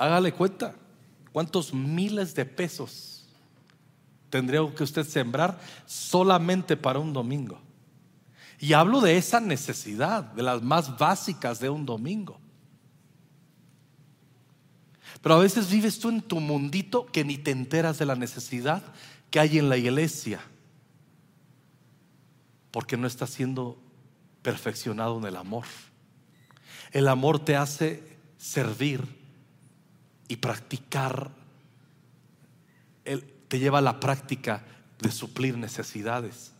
Hágale 0.00 0.32
cuenta. 0.32 0.74
¿Cuántos 1.30 1.74
miles 1.74 2.34
de 2.34 2.46
pesos 2.46 3.26
tendría 4.30 4.62
que 4.74 4.82
usted 4.82 5.06
sembrar 5.06 5.60
solamente 5.84 6.74
para 6.74 6.98
un 6.98 7.12
domingo? 7.12 7.60
Y 8.58 8.72
hablo 8.72 9.02
de 9.02 9.18
esa 9.18 9.40
necesidad, 9.40 10.24
de 10.24 10.42
las 10.42 10.62
más 10.62 10.96
básicas 10.96 11.60
de 11.60 11.68
un 11.68 11.84
domingo. 11.84 12.40
Pero 15.20 15.34
a 15.34 15.40
veces 15.40 15.70
vives 15.70 15.98
tú 15.98 16.08
en 16.08 16.22
tu 16.22 16.40
mundito 16.40 17.04
que 17.04 17.22
ni 17.22 17.36
te 17.36 17.50
enteras 17.50 17.98
de 17.98 18.06
la 18.06 18.16
necesidad 18.16 18.82
que 19.30 19.38
hay 19.38 19.58
en 19.58 19.68
la 19.68 19.76
iglesia 19.76 20.40
porque 22.70 22.96
no 22.96 23.06
está 23.06 23.26
siendo 23.26 23.76
perfeccionado 24.40 25.18
en 25.18 25.26
el 25.26 25.36
amor. 25.36 25.66
El 26.90 27.06
amor 27.06 27.44
te 27.44 27.54
hace 27.54 28.16
servir 28.38 29.19
y 30.30 30.36
practicar, 30.36 31.28
te 33.48 33.58
lleva 33.58 33.78
a 33.78 33.82
la 33.82 33.98
práctica 33.98 34.64
de 35.00 35.10
suplir 35.10 35.58
necesidades 35.58 36.52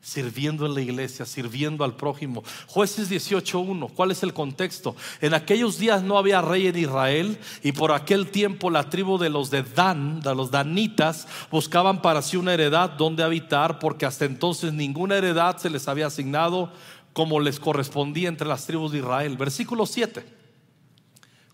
sirviendo 0.00 0.66
en 0.66 0.74
la 0.74 0.80
iglesia, 0.80 1.24
sirviendo 1.24 1.84
al 1.84 1.94
prójimo. 1.94 2.42
Jueces 2.66 3.08
18.1, 3.08 3.92
¿cuál 3.94 4.10
es 4.10 4.24
el 4.24 4.34
contexto? 4.34 4.96
En 5.20 5.32
aquellos 5.32 5.78
días 5.78 6.02
no 6.02 6.18
había 6.18 6.42
rey 6.42 6.66
en 6.66 6.76
Israel 6.76 7.38
y 7.62 7.70
por 7.70 7.92
aquel 7.92 8.28
tiempo 8.30 8.68
la 8.68 8.90
tribu 8.90 9.16
de 9.16 9.30
los 9.30 9.50
de 9.50 9.62
Dan, 9.62 10.20
de 10.20 10.34
los 10.34 10.50
danitas, 10.50 11.28
buscaban 11.52 12.02
para 12.02 12.20
sí 12.20 12.36
una 12.36 12.52
heredad 12.52 12.90
donde 12.90 13.22
habitar 13.22 13.78
porque 13.78 14.04
hasta 14.04 14.24
entonces 14.24 14.72
ninguna 14.72 15.16
heredad 15.16 15.56
se 15.58 15.70
les 15.70 15.86
había 15.86 16.08
asignado 16.08 16.72
como 17.12 17.38
les 17.38 17.60
correspondía 17.60 18.28
entre 18.28 18.48
las 18.48 18.66
tribus 18.66 18.90
de 18.90 18.98
Israel. 18.98 19.36
Versículo 19.36 19.86
7. 19.86 20.41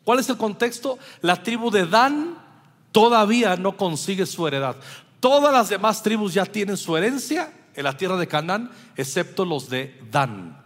¿Cuál 0.09 0.21
es 0.21 0.31
el 0.31 0.39
contexto? 0.39 0.99
La 1.21 1.43
tribu 1.43 1.71
de 1.71 1.85
Dan 1.85 2.39
todavía 2.93 3.57
no 3.57 3.77
consigue 3.77 4.25
su 4.25 4.49
heredad. 4.49 4.77
Todas 5.21 5.53
las 5.53 5.69
demás 5.69 6.03
tribus 6.03 6.33
ya 6.33 6.47
tienen 6.47 6.79
su 6.79 6.97
herencia 6.97 7.53
en 7.75 7.85
la 7.85 7.95
tierra 7.95 8.17
de 8.17 8.27
Canaán, 8.27 8.71
excepto 8.97 9.45
los 9.45 9.69
de 9.69 10.01
Dan. 10.11 10.65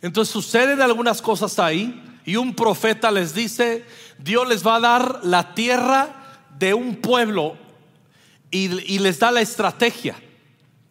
Entonces 0.00 0.32
suceden 0.32 0.80
algunas 0.80 1.20
cosas 1.20 1.58
ahí 1.58 2.02
y 2.24 2.36
un 2.36 2.54
profeta 2.54 3.10
les 3.10 3.34
dice, 3.34 3.84
Dios 4.18 4.48
les 4.48 4.66
va 4.66 4.76
a 4.76 4.80
dar 4.80 5.20
la 5.24 5.54
tierra 5.54 6.40
de 6.58 6.72
un 6.72 6.96
pueblo 6.96 7.58
y, 8.50 8.80
y 8.90 8.98
les 8.98 9.18
da 9.18 9.30
la 9.30 9.42
estrategia. 9.42 10.16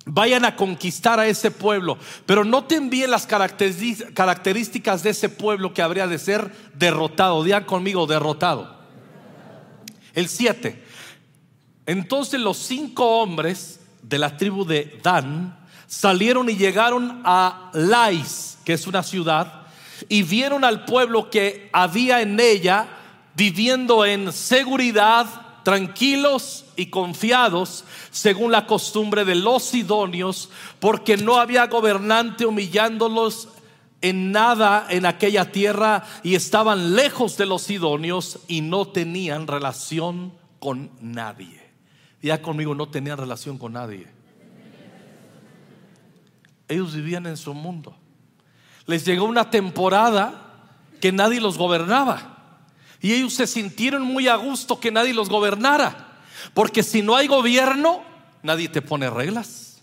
Vayan 0.05 0.43
a 0.43 0.55
conquistar 0.55 1.19
a 1.19 1.27
ese 1.27 1.49
pueblo, 1.49 1.97
pero 2.25 2.43
no 2.43 2.65
te 2.65 2.75
envíen 2.75 3.09
las 3.09 3.25
características 3.25 5.03
de 5.03 5.11
ese 5.11 5.29
pueblo 5.29 5.73
que 5.73 5.81
habría 5.81 6.07
de 6.07 6.19
ser 6.19 6.51
derrotado. 6.73 7.43
Digan 7.43 7.63
conmigo, 7.63 8.05
derrotado. 8.05 8.83
El 10.13 10.27
7. 10.27 10.83
Entonces 11.85 12.39
los 12.39 12.57
cinco 12.57 13.21
hombres 13.21 13.79
de 14.01 14.17
la 14.17 14.37
tribu 14.37 14.65
de 14.65 14.99
Dan 15.03 15.57
salieron 15.87 16.49
y 16.49 16.55
llegaron 16.55 17.21
a 17.25 17.71
Lais, 17.73 18.57
que 18.65 18.73
es 18.73 18.87
una 18.87 19.03
ciudad, 19.03 19.63
y 20.09 20.23
vieron 20.23 20.63
al 20.63 20.85
pueblo 20.85 21.29
que 21.29 21.69
había 21.73 22.21
en 22.21 22.39
ella 22.39 22.87
viviendo 23.35 24.05
en 24.05 24.31
seguridad, 24.31 25.27
tranquilos 25.63 26.65
y 26.75 26.87
confiados, 26.87 27.85
según 28.11 28.51
la 28.51 28.65
costumbre 28.67 29.25
de 29.25 29.35
los 29.35 29.63
sidonios, 29.63 30.49
porque 30.79 31.17
no 31.17 31.37
había 31.37 31.67
gobernante 31.67 32.45
humillándolos 32.45 33.49
en 34.01 34.33
nada 34.33 34.85
en 34.89 35.05
aquella 35.05 35.51
tierra 35.51 36.03
y 36.23 36.35
estaban 36.35 36.95
lejos 36.95 37.37
de 37.37 37.45
los 37.45 37.63
sidonios 37.63 38.39
y 38.49 38.61
no 38.61 38.85
tenían 38.89 39.47
relación 39.47 40.33
con 40.59 40.91
nadie. 40.99 41.63
Ya 42.21 42.41
conmigo 42.41 42.75
no 42.75 42.89
tenían 42.89 43.17
relación 43.17 43.57
con 43.57 43.73
nadie. 43.73 44.07
Ellos 46.67 46.95
vivían 46.95 47.25
en 47.27 47.37
su 47.37 47.53
mundo. 47.53 47.95
Les 48.85 49.05
llegó 49.05 49.25
una 49.25 49.49
temporada 49.49 50.69
que 50.99 51.11
nadie 51.11 51.39
los 51.39 51.57
gobernaba. 51.57 52.32
Y 53.03 53.13
ellos 53.13 53.33
se 53.33 53.47
sintieron 53.47 54.01
muy 54.03 54.29
a 54.29 54.37
gusto 54.37 54.79
que 54.79 54.89
nadie 54.89 55.13
los 55.13 55.27
gobernara. 55.27 56.21
Porque 56.53 56.83
si 56.83 57.01
no 57.01 57.17
hay 57.17 57.27
gobierno, 57.27 58.01
nadie 58.43 58.69
te 58.69 58.81
pone 58.81 59.09
reglas. 59.09 59.81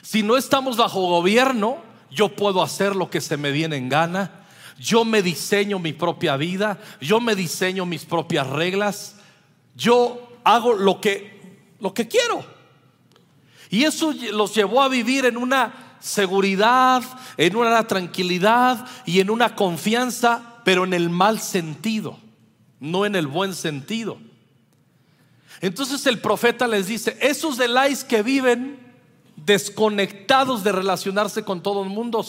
Si 0.00 0.22
no 0.22 0.36
estamos 0.36 0.76
bajo 0.76 1.00
gobierno, 1.08 1.82
yo 2.12 2.28
puedo 2.36 2.62
hacer 2.62 2.94
lo 2.94 3.10
que 3.10 3.20
se 3.20 3.36
me 3.36 3.50
viene 3.50 3.76
en 3.76 3.88
gana. 3.88 4.46
Yo 4.78 5.04
me 5.04 5.22
diseño 5.22 5.80
mi 5.80 5.92
propia 5.92 6.36
vida. 6.36 6.78
Yo 7.00 7.18
me 7.18 7.34
diseño 7.34 7.84
mis 7.84 8.04
propias 8.04 8.46
reglas. 8.46 9.16
Yo 9.74 10.38
hago 10.44 10.72
lo 10.74 11.00
que, 11.00 11.66
lo 11.80 11.92
que 11.94 12.06
quiero. 12.06 12.44
Y 13.70 13.82
eso 13.82 14.14
los 14.32 14.54
llevó 14.54 14.82
a 14.82 14.88
vivir 14.88 15.24
en 15.24 15.36
una 15.36 15.96
seguridad, 15.98 17.02
en 17.36 17.56
una 17.56 17.84
tranquilidad 17.88 18.86
y 19.04 19.18
en 19.18 19.30
una 19.30 19.56
confianza, 19.56 20.53
pero 20.64 20.84
en 20.84 20.94
el 20.94 21.10
mal 21.10 21.40
sentido, 21.40 22.18
no 22.80 23.06
en 23.06 23.14
el 23.14 23.26
buen 23.26 23.54
sentido. 23.54 24.18
Entonces 25.60 26.06
el 26.06 26.20
profeta 26.20 26.66
les 26.66 26.86
dice, 26.86 27.16
esos 27.20 27.56
de 27.56 27.68
Lais 27.68 28.04
que 28.04 28.22
viven 28.22 28.78
desconectados 29.36 30.64
de 30.64 30.72
relacionarse 30.72 31.44
con 31.44 31.62
todo 31.62 31.82
el 31.82 31.90
mundo, 31.90 32.24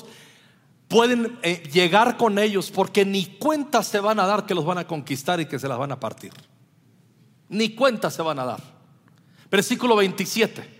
pueden 0.88 1.38
eh, 1.42 1.64
llegar 1.72 2.18
con 2.18 2.38
ellos 2.38 2.72
porque 2.72 3.06
ni 3.06 3.26
cuenta 3.26 3.84
se 3.84 4.00
van 4.00 4.20
a 4.20 4.26
dar 4.26 4.46
que 4.46 4.56
los 4.56 4.66
van 4.66 4.78
a 4.78 4.88
conquistar 4.88 5.40
y 5.40 5.46
que 5.46 5.60
se 5.60 5.68
las 5.68 5.78
van 5.78 5.92
a 5.92 6.00
partir. 6.00 6.32
Ni 7.50 7.70
cuenta 7.70 8.10
se 8.10 8.22
van 8.22 8.40
a 8.40 8.46
dar. 8.46 8.62
Versículo 9.50 9.96
27. 9.96 10.76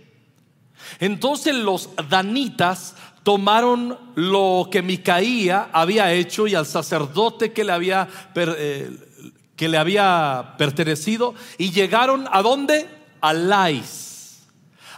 Entonces 1.00 1.56
los 1.56 1.90
danitas 2.10 2.96
tomaron 3.26 3.98
lo 4.14 4.70
que 4.72 4.84
Micaía 4.84 5.70
había 5.74 6.14
hecho 6.14 6.46
y 6.46 6.54
al 6.54 6.68
sacerdote 6.68 7.54
que 7.54 7.64
le 7.64 7.72
había, 7.72 8.08
eh, 8.36 8.96
que 9.56 9.68
le 9.68 9.80
había 9.80 10.54
pertenecido 10.60 11.34
y 11.58 11.72
llegaron 11.72 12.28
a 12.32 12.44
dónde? 12.44 12.88
A 13.22 13.34
Lais, 13.34 14.46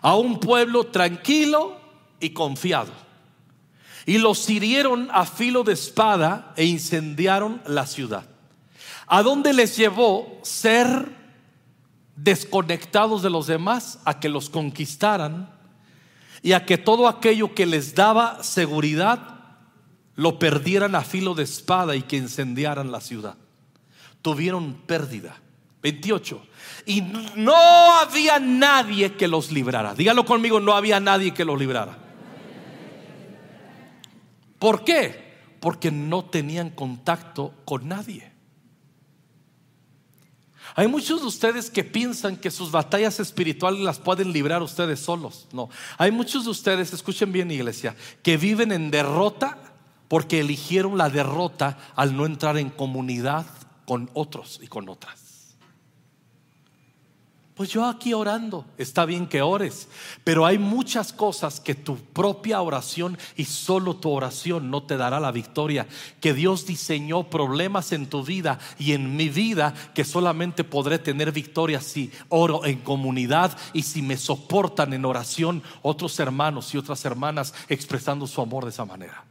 a 0.01 0.17
un 0.17 0.41
pueblo 0.41 0.87
tranquilo 0.87 1.79
y 2.19 2.31
confiado. 2.31 2.91
Y 4.05 4.17
los 4.17 4.49
hirieron 4.49 5.07
a 5.13 5.25
filo 5.25 5.63
de 5.63 5.71
espada 5.71 6.51
e 6.57 6.65
incendiaron 6.65 7.61
la 7.65 7.87
ciudad. 7.87 8.25
¿A 9.07 9.23
dónde 9.23 9.53
les 9.53 9.77
llevó 9.77 10.37
ser 10.43 11.15
desconectados 12.17 13.21
de 13.21 13.29
los 13.29 13.47
demás 13.47 13.99
a 14.03 14.19
que 14.19 14.27
los 14.27 14.49
conquistaran 14.49 15.56
y 16.41 16.53
a 16.53 16.65
que 16.65 16.77
todo 16.77 17.07
aquello 17.07 17.53
que 17.53 17.65
les 17.65 17.95
daba 17.95 18.43
seguridad 18.43 19.37
lo 20.15 20.39
perdieran 20.39 20.95
a 20.95 21.01
filo 21.01 21.35
de 21.35 21.43
espada 21.43 21.95
y 21.95 22.01
que 22.01 22.17
incendiaran 22.17 22.91
la 22.91 23.01
ciudad. 23.01 23.35
Tuvieron 24.21 24.73
pérdida. 24.85 25.37
28. 25.81 26.41
Y 26.87 27.01
no 27.35 27.55
había 27.93 28.39
nadie 28.39 29.13
que 29.13 29.27
los 29.27 29.51
librara. 29.51 29.93
Dígalo 29.93 30.25
conmigo, 30.25 30.59
no 30.59 30.73
había 30.73 30.99
nadie 30.99 31.33
que 31.33 31.45
los 31.45 31.57
librara. 31.57 31.97
¿Por 34.59 34.83
qué? 34.83 35.37
Porque 35.59 35.91
no 35.91 36.25
tenían 36.25 36.71
contacto 36.71 37.53
con 37.63 37.87
nadie. 37.87 38.31
Hay 40.77 40.87
muchos 40.87 41.21
de 41.21 41.27
ustedes 41.27 41.71
que 41.71 41.83
piensan 41.83 42.37
que 42.37 42.51
sus 42.51 42.69
batallas 42.69 43.19
espirituales 43.19 43.81
las 43.81 43.97
pueden 43.97 44.31
librar 44.31 44.61
ustedes 44.61 44.99
solos. 44.99 45.47
No, 45.51 45.71
hay 45.97 46.11
muchos 46.11 46.43
de 46.43 46.51
ustedes, 46.51 46.93
escuchen 46.93 47.31
bien 47.31 47.49
iglesia, 47.49 47.95
que 48.21 48.37
viven 48.37 48.71
en 48.71 48.91
derrota 48.91 49.57
porque 50.07 50.39
eligieron 50.39 50.95
la 50.95 51.09
derrota 51.09 51.79
al 51.95 52.15
no 52.15 52.27
entrar 52.27 52.59
en 52.59 52.69
comunidad 52.69 53.47
con 53.85 54.11
otros 54.13 54.59
y 54.61 54.67
con 54.67 54.87
otras. 54.87 55.26
Pues 57.57 57.71
yo 57.71 57.85
aquí 57.85 58.13
orando, 58.13 58.65
está 58.77 59.03
bien 59.05 59.25
que 59.25 59.41
ores, 59.41 59.87
pero 60.23 60.45
hay 60.45 60.59
muchas 60.59 61.11
cosas 61.11 61.59
que 61.59 61.73
tu 61.73 61.97
propia 61.97 62.61
oración 62.61 63.17
y 63.35 63.45
solo 63.45 63.95
tu 63.95 64.11
oración 64.11 64.69
no 64.69 64.83
te 64.83 64.95
dará 64.95 65.19
la 65.19 65.31
victoria. 65.31 65.87
Que 66.21 66.35
Dios 66.35 66.67
diseñó 66.67 67.31
problemas 67.31 67.93
en 67.93 68.05
tu 68.05 68.23
vida 68.23 68.59
y 68.77 68.91
en 68.91 69.15
mi 69.15 69.29
vida 69.29 69.73
que 69.95 70.05
solamente 70.05 70.63
podré 70.63 70.99
tener 70.99 71.31
victoria 71.31 71.81
si 71.81 72.11
oro 72.29 72.63
en 72.63 72.77
comunidad 72.81 73.57
y 73.73 73.81
si 73.81 74.03
me 74.03 74.17
soportan 74.17 74.93
en 74.93 75.03
oración 75.03 75.63
otros 75.81 76.19
hermanos 76.19 76.75
y 76.75 76.77
otras 76.77 77.03
hermanas 77.05 77.55
expresando 77.69 78.27
su 78.27 78.39
amor 78.39 78.65
de 78.65 78.69
esa 78.69 78.85
manera. 78.85 79.25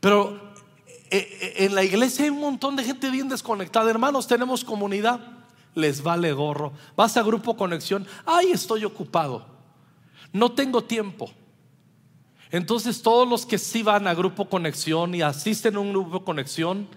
Pero 0.00 0.43
en 1.10 1.74
la 1.74 1.84
iglesia 1.84 2.24
hay 2.24 2.30
un 2.30 2.40
montón 2.40 2.76
de 2.76 2.84
gente 2.84 3.10
bien 3.10 3.28
desconectada. 3.28 3.90
Hermanos, 3.90 4.26
tenemos 4.26 4.64
comunidad. 4.64 5.20
Les 5.74 6.02
vale 6.02 6.32
gorro. 6.32 6.72
Vas 6.96 7.16
a 7.16 7.22
grupo 7.22 7.56
conexión. 7.56 8.06
Ay, 8.24 8.52
estoy 8.52 8.84
ocupado. 8.84 9.46
No 10.32 10.52
tengo 10.52 10.82
tiempo. 10.82 11.30
Entonces 12.50 13.02
todos 13.02 13.28
los 13.28 13.46
que 13.46 13.58
sí 13.58 13.82
van 13.82 14.06
a 14.06 14.14
grupo 14.14 14.48
conexión 14.48 15.14
y 15.14 15.22
asisten 15.22 15.76
a 15.76 15.80
un 15.80 15.92
grupo 15.92 16.24
conexión, 16.24 16.88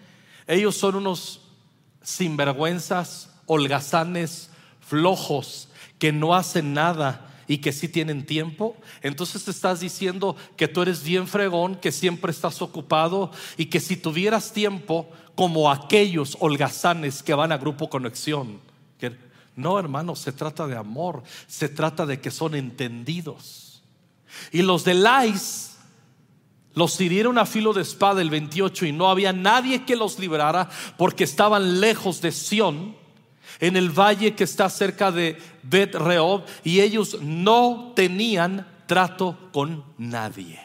ellos 0.46 0.76
son 0.76 0.96
unos 0.96 1.41
sinvergüenzas, 2.04 3.34
holgazanes, 3.48 4.52
flojos, 4.80 5.70
que 5.98 6.12
no 6.12 6.36
hacen 6.36 6.74
nada 6.74 7.27
y 7.48 7.60
que 7.60 7.72
si 7.72 7.88
tienen 7.88 8.26
tiempo, 8.26 8.76
entonces 9.02 9.46
te 9.46 9.52
estás 9.52 9.80
diciendo 9.80 10.36
que 10.56 10.68
tú 10.68 10.82
eres 10.82 11.04
bien 11.04 11.28
fregón, 11.28 11.76
que 11.76 11.92
siempre 11.92 12.32
estás 12.32 12.62
ocupado 12.62 13.32
y 13.56 13.68
que 13.68 13.80
si 13.80 13.96
tuvieras 13.96 14.52
tiempo 14.52 15.10
como 15.36 15.72
aquellos 15.72 16.36
holgazanes 16.40 17.24
que 17.24 17.34
van 17.34 17.52
a 17.52 17.58
grupo 17.58 17.90
conexión. 17.90 18.60
no, 19.56 19.80
hermano, 19.80 20.16
se 20.16 20.32
trata 20.32 20.68
de 20.68 20.76
amor, 20.76 21.24
se 21.48 21.70
trata 21.70 22.06
de 22.06 22.20
que 22.20 22.32
son 22.32 22.54
entendidos. 22.54 23.82
Y 24.52 24.62
los 24.62 24.84
de 24.84 24.94
Lais 24.94 25.78
los 26.74 27.00
hirieron 27.02 27.38
a 27.40 27.46
filo 27.46 27.74
de 27.74 27.82
espada 27.82 28.22
el 28.22 28.30
28 28.30 28.86
y 28.86 28.92
no 28.92 29.10
había 29.10 29.34
nadie 29.34 29.84
que 29.86 29.96
los 29.96 30.20
librara 30.20 30.70
porque 30.98 31.24
estaban 31.24 31.80
lejos 31.80 32.22
de 32.22 32.32
Sión 32.32 32.96
en 33.60 33.76
el 33.76 33.89
valle 33.89 34.36
que 34.36 34.43
está 34.43 34.70
cerca 34.70 35.12
de 35.12 35.38
Bet 35.63 35.96
Rehob 35.96 36.43
y 36.63 36.82
ellos 36.82 37.17
no 37.22 37.93
tenían 37.96 38.67
trato 38.86 39.38
con 39.52 39.84
nadie. 39.98 40.60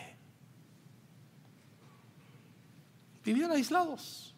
Vivían 3.25 3.53
aislados. 3.53 4.35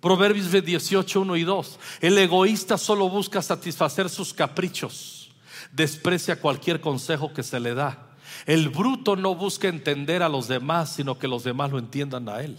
Proverbios 0.00 0.50
18, 0.50 1.20
1 1.20 1.36
y 1.36 1.44
2. 1.44 1.78
El 2.00 2.16
egoísta 2.18 2.78
solo 2.78 3.08
busca 3.10 3.42
satisfacer 3.42 4.08
sus 4.08 4.32
caprichos, 4.32 5.30
desprecia 5.72 6.40
cualquier 6.40 6.80
consejo 6.80 7.34
que 7.34 7.42
se 7.42 7.60
le 7.60 7.74
da. 7.74 8.06
El 8.46 8.70
bruto 8.70 9.16
no 9.16 9.34
busca 9.34 9.68
entender 9.68 10.22
a 10.22 10.28
los 10.28 10.48
demás, 10.48 10.94
sino 10.94 11.18
que 11.18 11.28
los 11.28 11.44
demás 11.44 11.70
lo 11.70 11.78
entiendan 11.78 12.28
a 12.28 12.40
él. 12.40 12.56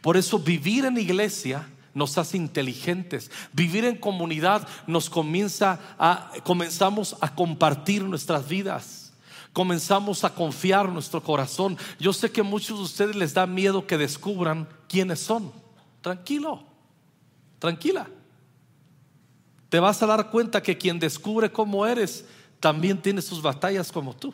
Por 0.00 0.16
eso 0.16 0.38
vivir 0.38 0.86
en 0.86 0.96
iglesia 0.96 1.68
nos 1.94 2.18
hace 2.18 2.36
inteligentes. 2.36 3.30
Vivir 3.52 3.84
en 3.84 3.96
comunidad 3.96 4.66
nos 4.86 5.10
comienza 5.10 5.80
a 5.98 6.32
comenzamos 6.44 7.16
a 7.20 7.34
compartir 7.34 8.04
nuestras 8.04 8.48
vidas. 8.48 9.12
comenzamos 9.52 10.22
a 10.22 10.34
confiar 10.34 10.88
nuestro 10.88 11.20
corazón. 11.22 11.76
Yo 11.98 12.12
sé 12.12 12.30
que 12.30 12.44
muchos 12.44 12.78
de 12.78 12.84
ustedes 12.84 13.16
les 13.16 13.34
da 13.34 13.46
miedo 13.46 13.86
que 13.86 13.98
descubran 13.98 14.68
quiénes 14.88 15.18
son. 15.18 15.52
Tranquilo, 16.00 16.62
tranquila. 17.58 18.08
Te 19.68 19.80
vas 19.80 20.02
a 20.02 20.06
dar 20.06 20.30
cuenta 20.30 20.62
que 20.62 20.78
quien 20.78 20.98
descubre 20.98 21.50
cómo 21.50 21.86
eres 21.86 22.24
también 22.60 23.02
tiene 23.02 23.20
sus 23.20 23.42
batallas 23.42 23.90
como 23.90 24.14
tú. 24.14 24.32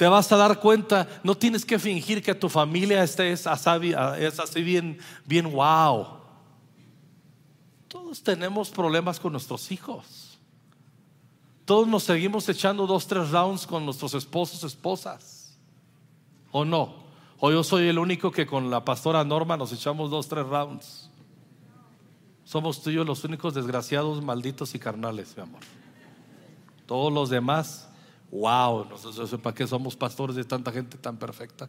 Te 0.00 0.08
vas 0.08 0.32
a 0.32 0.36
dar 0.38 0.58
cuenta, 0.58 1.06
no 1.22 1.36
tienes 1.36 1.62
que 1.62 1.78
fingir 1.78 2.22
que 2.22 2.34
tu 2.34 2.48
familia 2.48 3.04
es 3.04 3.20
así 3.50 4.62
bien, 4.62 4.98
bien 5.26 5.52
wow. 5.52 6.06
Todos 7.86 8.22
tenemos 8.22 8.70
problemas 8.70 9.20
con 9.20 9.32
nuestros 9.32 9.70
hijos. 9.70 10.38
Todos 11.66 11.86
nos 11.86 12.04
seguimos 12.04 12.48
echando 12.48 12.86
dos, 12.86 13.06
tres 13.06 13.30
rounds 13.30 13.66
con 13.66 13.84
nuestros 13.84 14.14
esposos, 14.14 14.64
esposas. 14.64 15.58
¿O 16.50 16.64
no? 16.64 16.94
O 17.38 17.50
yo 17.50 17.62
soy 17.62 17.86
el 17.88 17.98
único 17.98 18.30
que 18.30 18.46
con 18.46 18.70
la 18.70 18.82
pastora 18.82 19.22
Norma 19.22 19.58
nos 19.58 19.70
echamos 19.70 20.10
dos, 20.10 20.28
tres 20.28 20.46
rounds. 20.46 21.10
Somos 22.44 22.82
tú 22.82 22.88
y 22.88 22.94
yo 22.94 23.04
los 23.04 23.22
únicos 23.24 23.52
desgraciados, 23.52 24.24
malditos 24.24 24.74
y 24.74 24.78
carnales, 24.78 25.36
mi 25.36 25.42
amor. 25.42 25.60
Todos 26.86 27.12
los 27.12 27.28
demás, 27.28 27.89
wow, 28.30 28.86
no 28.86 29.38
para 29.38 29.54
qué 29.54 29.66
somos 29.66 29.96
pastores 29.96 30.36
de 30.36 30.44
tanta 30.44 30.70
gente 30.72 30.96
tan 30.98 31.16
perfecta. 31.16 31.68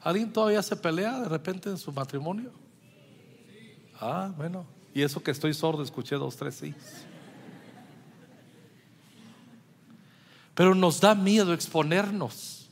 ¿Alguien 0.00 0.32
todavía 0.32 0.62
se 0.62 0.76
pelea 0.76 1.20
de 1.20 1.28
repente 1.28 1.68
en 1.68 1.78
su 1.78 1.90
matrimonio? 1.92 2.52
Ah, 4.00 4.32
bueno. 4.36 4.66
Y 4.94 5.02
eso 5.02 5.22
que 5.22 5.30
estoy 5.30 5.52
sordo, 5.52 5.82
escuché 5.82 6.16
dos, 6.16 6.36
tres 6.36 6.54
sí. 6.54 6.74
Pero 10.54 10.74
nos 10.74 11.00
da 11.00 11.14
miedo 11.14 11.52
exponernos. 11.52 12.68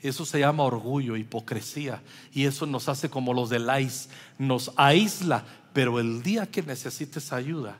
Eso 0.00 0.24
se 0.26 0.40
llama 0.40 0.64
orgullo, 0.64 1.16
hipocresía. 1.16 2.02
Y 2.32 2.46
eso 2.46 2.66
nos 2.66 2.88
hace 2.88 3.08
como 3.08 3.32
los 3.32 3.50
del 3.50 3.68
ICE. 3.80 4.08
Nos 4.38 4.72
aísla. 4.76 5.44
Pero 5.72 6.00
el 6.00 6.22
día 6.22 6.50
que 6.50 6.62
necesites 6.62 7.32
ayuda, 7.32 7.78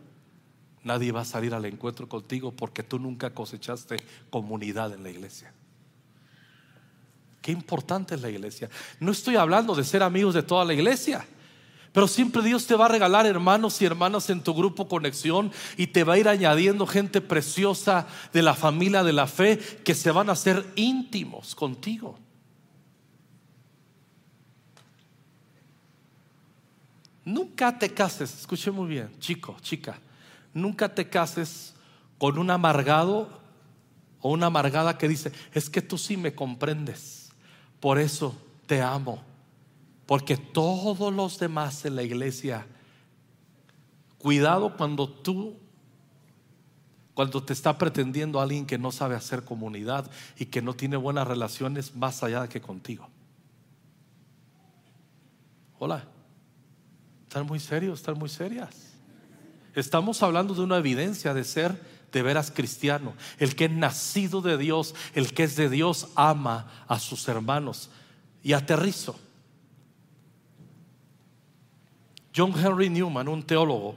nadie 0.84 1.12
va 1.12 1.20
a 1.20 1.24
salir 1.24 1.54
al 1.54 1.64
encuentro 1.64 2.08
contigo 2.08 2.52
porque 2.52 2.82
tú 2.82 2.98
nunca 2.98 3.30
cosechaste 3.30 3.96
comunidad 4.30 4.92
en 4.92 5.02
la 5.02 5.10
iglesia. 5.10 5.52
Qué 7.40 7.52
importante 7.52 8.14
es 8.14 8.22
la 8.22 8.30
iglesia. 8.30 8.70
No 9.00 9.10
estoy 9.10 9.36
hablando 9.36 9.74
de 9.74 9.84
ser 9.84 10.02
amigos 10.02 10.34
de 10.34 10.42
toda 10.42 10.64
la 10.64 10.74
iglesia. 10.74 11.26
Pero 11.92 12.08
siempre 12.08 12.42
Dios 12.42 12.66
te 12.66 12.74
va 12.74 12.86
a 12.86 12.88
regalar 12.88 13.26
hermanos 13.26 13.82
y 13.82 13.84
hermanas 13.84 14.30
en 14.30 14.42
tu 14.42 14.54
grupo 14.54 14.88
conexión 14.88 15.52
y 15.76 15.88
te 15.88 16.04
va 16.04 16.14
a 16.14 16.18
ir 16.18 16.28
añadiendo 16.28 16.86
gente 16.86 17.20
preciosa 17.20 18.06
de 18.32 18.42
la 18.42 18.54
familia 18.54 19.02
de 19.02 19.12
la 19.12 19.26
fe 19.26 19.58
que 19.58 19.94
se 19.94 20.10
van 20.10 20.30
a 20.30 20.32
hacer 20.32 20.64
íntimos 20.74 21.54
contigo. 21.54 22.18
Nunca 27.24 27.78
te 27.78 27.92
cases, 27.92 28.40
escuche 28.40 28.70
muy 28.70 28.88
bien, 28.88 29.10
chico, 29.20 29.56
chica, 29.60 30.00
nunca 30.54 30.94
te 30.94 31.08
cases 31.08 31.74
con 32.18 32.38
un 32.38 32.50
amargado 32.50 33.28
o 34.20 34.30
una 34.30 34.46
amargada 34.46 34.98
que 34.98 35.08
dice, 35.08 35.32
es 35.52 35.68
que 35.68 35.82
tú 35.82 35.98
sí 35.98 36.16
me 36.16 36.34
comprendes, 36.34 37.30
por 37.80 37.98
eso 37.98 38.36
te 38.66 38.80
amo 38.80 39.22
porque 40.12 40.36
todos 40.36 41.10
los 41.10 41.38
demás 41.38 41.86
en 41.86 41.96
la 41.96 42.02
iglesia, 42.02 42.66
cuidado 44.18 44.76
cuando 44.76 45.08
tú, 45.08 45.56
cuando 47.14 47.42
te 47.42 47.54
está 47.54 47.78
pretendiendo 47.78 48.38
alguien 48.38 48.66
que 48.66 48.76
no 48.76 48.92
sabe 48.92 49.14
hacer 49.14 49.42
comunidad 49.42 50.10
y 50.36 50.44
que 50.44 50.60
no 50.60 50.74
tiene 50.74 50.98
buenas 50.98 51.26
relaciones 51.26 51.94
más 51.94 52.22
allá 52.22 52.46
que 52.48 52.60
contigo. 52.60 53.08
Hola, 55.78 56.04
están 57.22 57.46
muy 57.46 57.58
serios, 57.58 58.00
están 58.00 58.18
muy 58.18 58.28
serias. 58.28 58.91
Estamos 59.74 60.22
hablando 60.22 60.54
de 60.54 60.60
una 60.60 60.78
evidencia 60.78 61.32
de 61.34 61.44
ser 61.44 61.80
de 62.12 62.22
veras 62.22 62.50
cristiano. 62.50 63.14
El 63.38 63.56
que 63.56 63.64
es 63.64 63.70
nacido 63.70 64.42
de 64.42 64.58
Dios, 64.58 64.94
el 65.14 65.32
que 65.32 65.44
es 65.44 65.56
de 65.56 65.68
Dios, 65.68 66.08
ama 66.14 66.70
a 66.86 66.98
sus 66.98 67.26
hermanos. 67.28 67.90
Y 68.42 68.52
aterrizo. 68.52 69.18
John 72.36 72.54
Henry 72.56 72.88
Newman, 72.88 73.28
un 73.28 73.42
teólogo 73.42 73.94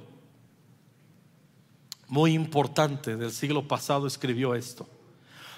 muy 2.07 2.33
importante 2.33 3.15
del 3.15 3.31
siglo 3.31 3.67
pasado, 3.67 4.07
escribió 4.07 4.55
esto. 4.55 4.87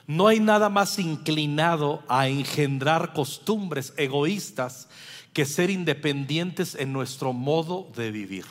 No 0.08 0.28
hay 0.28 0.40
nada 0.40 0.70
más 0.70 1.00
inclinado 1.00 2.02
a 2.08 2.28
engendrar 2.28 3.14
costumbres 3.14 3.94
egoístas 3.98 4.88
que 5.34 5.46
ser 5.46 5.70
independientes 5.70 6.76
en 6.76 6.94
nuestro 6.94 7.34
modo 7.34 7.92
de 7.96 8.12
vivir. 8.12 8.46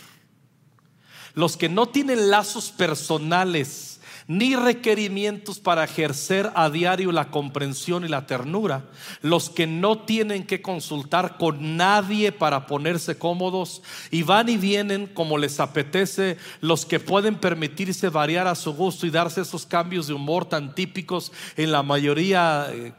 Los 1.37 1.59
que 1.59 1.68
no 1.68 1.87
tienen 1.87 2.31
lazos 2.31 2.70
personales 2.70 4.01
ni 4.27 4.57
requerimientos 4.57 5.61
para 5.61 5.85
ejercer 5.85 6.51
a 6.55 6.70
diario 6.70 7.12
la 7.12 7.31
comprensión 7.31 8.05
y 8.05 8.09
la 8.09 8.27
ternura, 8.27 8.85
los 9.20 9.51
que 9.51 9.66
no 9.66 9.99
tienen 9.99 10.46
que 10.46 10.62
consultar 10.62 11.37
con 11.37 11.77
nadie 11.77 12.33
para 12.33 12.66
ponerse 12.66 13.18
cómodos 13.18 13.83
y 14.11 14.22
van 14.22 14.49
y 14.49 14.57
vienen 14.57 15.07
como 15.07 15.37
les 15.38 15.61
apetece, 15.61 16.38
los 16.62 16.87
que 16.87 16.99
pueden 16.99 17.37
permitirse 17.37 18.09
variar 18.09 18.49
a 18.49 18.55
su 18.55 18.72
gusto 18.72 19.07
y 19.07 19.11
darse 19.11 19.42
esos 19.42 19.66
cambios 19.66 20.07
de 20.07 20.14
humor 20.14 20.46
tan 20.46 20.75
típicos 20.75 21.33
en 21.57 21.70
la 21.70 21.83
mayoría 21.83 22.68
eh, 22.72 22.94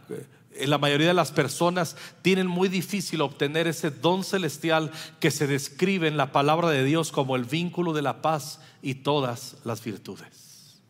la 0.66 0.78
mayoría 0.78 1.08
de 1.08 1.14
las 1.14 1.32
personas 1.32 1.96
tienen 2.22 2.48
muy 2.48 2.70
difícil 2.70 3.22
obtener 3.22 3.68
ese 3.68 3.92
don 3.92 4.24
celestial 4.24 4.92
que 5.20 5.32
se 5.32 5.48
describe 5.48 6.08
en 6.08 6.18
la 6.18 6.32
palabra 6.32 6.70
de 6.70 6.84
Dios 6.84 7.12
como 7.12 7.36
el 7.36 7.46
vínculo 7.46 7.94
de 7.94 8.02
la 8.02 8.22
paz 8.22 8.60
y 8.82 8.96
todas 8.96 9.58
las 9.64 9.84
virtudes. 9.84 10.82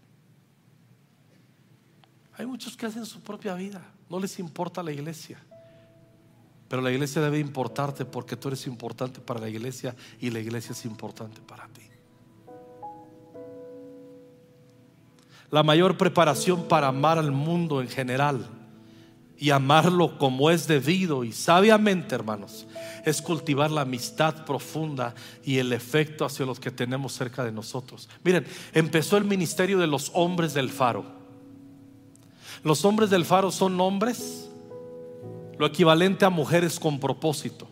Hay 2.38 2.46
muchos 2.46 2.78
que 2.78 2.86
hacen 2.86 3.06
su 3.06 3.22
propia 3.22 3.56
vida, 3.56 3.82
no 4.10 4.20
les 4.20 4.40
importa 4.40 4.84
la 4.84 4.92
iglesia. 4.92 5.44
Pero 6.68 6.82
la 6.82 6.92
iglesia 6.92 7.22
debe 7.22 7.40
importarte 7.40 8.06
porque 8.06 8.36
tú 8.36 8.50
eres 8.50 8.68
importante 8.68 9.22
para 9.22 9.40
la 9.40 9.50
iglesia 9.50 9.96
y 10.20 10.30
la 10.30 10.40
iglesia 10.40 10.74
es 10.74 10.86
importante 10.86 11.42
para 11.42 11.68
ti. 11.70 11.82
La 15.50 15.64
mayor 15.64 15.98
preparación 15.98 16.68
para 16.68 16.90
amar 16.90 17.18
al 17.18 17.32
mundo 17.32 17.82
en 17.82 17.88
general 17.88 18.57
y 19.40 19.52
amarlo 19.52 20.18
como 20.18 20.50
es 20.50 20.68
debido 20.68 21.24
y 21.24 21.32
sabiamente, 21.32 22.16
hermanos, 22.16 22.66
es 23.06 23.22
cultivar 23.22 23.70
la 23.70 23.82
amistad 23.82 24.46
profunda 24.46 25.14
y 25.44 25.60
el 25.60 25.74
efecto 25.74 26.26
hacia 26.26 26.46
los 26.46 26.60
que 26.60 26.72
tenemos 26.72 27.14
cerca 27.14 27.44
de 27.44 27.52
nosotros. 27.52 28.10
Miren, 28.24 28.46
empezó 28.74 29.18
el 29.18 29.26
ministerio 29.26 29.78
de 29.78 29.88
los 29.88 30.12
hombres 30.14 30.54
del 30.54 30.70
faro. 30.70 31.06
Los 32.64 32.84
hombres 32.84 33.10
del 33.10 33.26
faro 33.26 33.52
son 33.52 33.80
hombres, 33.80 34.50
lo 35.60 35.68
equivalente 35.68 36.26
a 36.26 36.30
mujeres 36.30 36.80
con 36.80 37.00
propósito. 37.00 37.68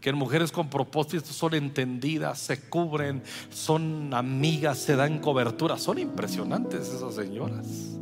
Que 0.00 0.12
mujeres 0.12 0.52
con 0.52 0.70
propósito 0.70 1.26
son 1.26 1.54
entendidas, 1.54 2.38
se 2.38 2.68
cubren, 2.68 3.22
son 3.50 4.14
amigas, 4.14 4.78
se 4.78 4.94
dan 4.94 5.18
cobertura. 5.18 5.76
Son 5.76 5.98
impresionantes 5.98 6.88
esas 6.88 7.16
señoras. 7.16 7.98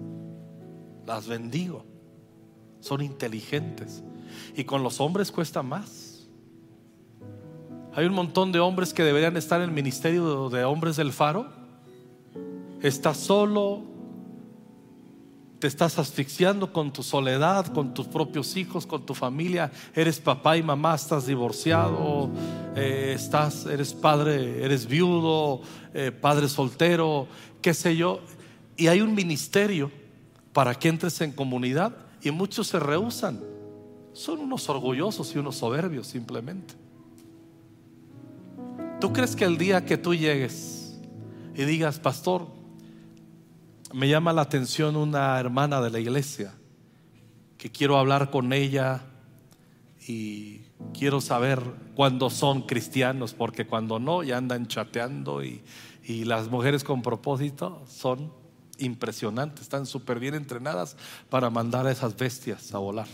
Las 1.06 1.26
bendigo. 1.26 1.84
Son 2.80 3.00
inteligentes. 3.00 4.02
Y 4.54 4.64
con 4.64 4.82
los 4.82 5.00
hombres 5.00 5.30
cuesta 5.30 5.62
más. 5.62 6.28
Hay 7.94 8.04
un 8.04 8.14
montón 8.14 8.52
de 8.52 8.58
hombres 8.58 8.92
que 8.92 9.02
deberían 9.02 9.36
estar 9.36 9.60
en 9.60 9.70
el 9.70 9.74
ministerio 9.74 10.50
de 10.50 10.64
hombres 10.64 10.96
del 10.96 11.12
faro 11.12 11.56
estás 12.82 13.16
solo, 13.16 13.82
te 15.58 15.66
estás 15.66 15.98
asfixiando 15.98 16.72
con 16.72 16.92
tu 16.92 17.02
soledad, 17.02 17.66
con 17.66 17.94
tus 17.94 18.06
propios 18.06 18.56
hijos, 18.56 18.86
con 18.86 19.06
tu 19.06 19.14
familia, 19.14 19.72
eres 19.94 20.20
papá 20.20 20.56
y 20.56 20.62
mamá, 20.62 20.94
estás 20.94 21.26
divorciado, 21.26 22.30
eh, 22.76 23.12
estás, 23.16 23.66
eres 23.66 23.94
padre, 23.94 24.64
eres 24.64 24.86
viudo, 24.86 25.62
eh, 25.94 26.12
padre 26.12 26.48
soltero, 26.48 27.26
qué 27.62 27.72
sé 27.72 27.96
yo, 27.96 28.20
y 28.76 28.88
hay 28.88 29.00
un 29.00 29.14
ministerio 29.14 29.90
para 30.56 30.74
que 30.74 30.88
entres 30.88 31.20
en 31.20 31.32
comunidad 31.32 31.94
y 32.22 32.30
muchos 32.30 32.68
se 32.68 32.78
rehusan. 32.78 33.44
Son 34.14 34.40
unos 34.40 34.70
orgullosos 34.70 35.34
y 35.34 35.38
unos 35.38 35.56
soberbios 35.56 36.06
simplemente. 36.06 36.72
¿Tú 38.98 39.12
crees 39.12 39.36
que 39.36 39.44
el 39.44 39.58
día 39.58 39.84
que 39.84 39.98
tú 39.98 40.14
llegues 40.14 40.98
y 41.54 41.64
digas, 41.64 41.98
pastor, 42.00 42.46
me 43.92 44.08
llama 44.08 44.32
la 44.32 44.40
atención 44.40 44.96
una 44.96 45.38
hermana 45.38 45.82
de 45.82 45.90
la 45.90 46.00
iglesia 46.00 46.54
que 47.58 47.70
quiero 47.70 47.98
hablar 47.98 48.30
con 48.30 48.54
ella 48.54 49.02
y 50.08 50.62
quiero 50.98 51.20
saber 51.20 51.60
cuándo 51.94 52.30
son 52.30 52.62
cristianos, 52.62 53.34
porque 53.34 53.66
cuando 53.66 53.98
no, 53.98 54.22
ya 54.22 54.38
andan 54.38 54.68
chateando 54.68 55.44
y, 55.44 55.62
y 56.02 56.24
las 56.24 56.48
mujeres 56.48 56.82
con 56.82 57.02
propósito 57.02 57.84
son 57.86 58.45
impresionantes, 58.78 59.62
están 59.62 59.86
súper 59.86 60.18
bien 60.18 60.34
entrenadas 60.34 60.96
para 61.28 61.50
mandar 61.50 61.86
a 61.86 61.92
esas 61.92 62.16
bestias 62.16 62.74
a 62.74 62.78
volar. 62.78 63.06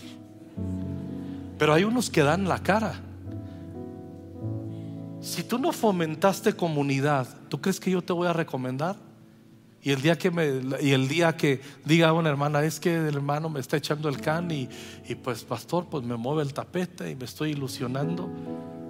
Pero 1.58 1.74
hay 1.74 1.84
unos 1.84 2.10
que 2.10 2.22
dan 2.22 2.48
la 2.48 2.62
cara. 2.62 3.00
Si 5.20 5.44
tú 5.44 5.58
no 5.58 5.72
fomentaste 5.72 6.54
comunidad, 6.54 7.28
¿tú 7.48 7.60
crees 7.60 7.78
que 7.78 7.90
yo 7.90 8.02
te 8.02 8.12
voy 8.12 8.26
a 8.26 8.32
recomendar? 8.32 8.96
Y 9.84 9.90
el 9.90 10.00
día 10.00 10.16
que 10.16 10.30
me 10.30 10.60
y 10.80 10.92
el 10.92 11.08
día 11.08 11.36
que 11.36 11.60
diga 11.84 12.08
a 12.08 12.12
una 12.12 12.28
hermana 12.28 12.62
es 12.62 12.78
que 12.78 12.96
el 12.96 13.14
hermano 13.14 13.48
me 13.48 13.58
está 13.58 13.76
echando 13.76 14.08
el 14.08 14.20
can 14.20 14.50
y, 14.50 14.68
y 15.08 15.14
pues 15.16 15.42
pastor 15.42 15.86
pues 15.90 16.04
me 16.04 16.16
mueve 16.16 16.42
el 16.42 16.52
tapete 16.52 17.10
y 17.10 17.16
me 17.16 17.24
estoy 17.24 17.50
ilusionando. 17.50 18.30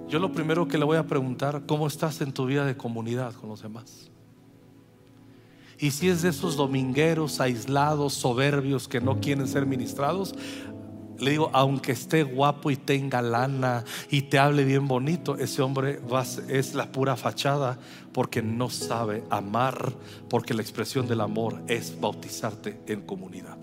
Yo 0.07 0.19
lo 0.19 0.31
primero 0.31 0.67
que 0.67 0.77
le 0.77 0.85
voy 0.85 0.97
a 0.97 1.07
preguntar, 1.07 1.63
¿cómo 1.65 1.87
estás 1.87 2.21
en 2.21 2.31
tu 2.31 2.45
vida 2.45 2.65
de 2.65 2.77
comunidad 2.77 3.33
con 3.33 3.49
los 3.49 3.63
demás? 3.63 4.11
Y 5.83 5.91
si 5.91 6.07
es 6.07 6.21
de 6.21 6.29
esos 6.29 6.55
domingueros 6.55 7.41
aislados, 7.41 8.13
soberbios 8.13 8.87
que 8.87 9.01
no 9.01 9.19
quieren 9.19 9.49
ser 9.49 9.65
ministrados, 9.65 10.33
le 11.19 11.31
digo, 11.31 11.49
aunque 11.51 11.91
esté 11.91 12.23
guapo 12.23 12.71
y 12.71 12.77
tenga 12.77 13.21
lana 13.21 13.83
y 14.09 14.21
te 14.21 14.39
hable 14.39 14.63
bien 14.63 14.87
bonito, 14.87 15.35
ese 15.35 15.61
hombre 15.61 15.99
es 16.47 16.73
la 16.73 16.89
pura 16.89 17.17
fachada 17.17 17.79
porque 18.13 18.41
no 18.41 18.69
sabe 18.69 19.25
amar, 19.29 19.91
porque 20.29 20.53
la 20.53 20.61
expresión 20.61 21.05
del 21.05 21.19
amor 21.19 21.61
es 21.67 21.99
bautizarte 21.99 22.79
en 22.87 23.01
comunidad. 23.01 23.57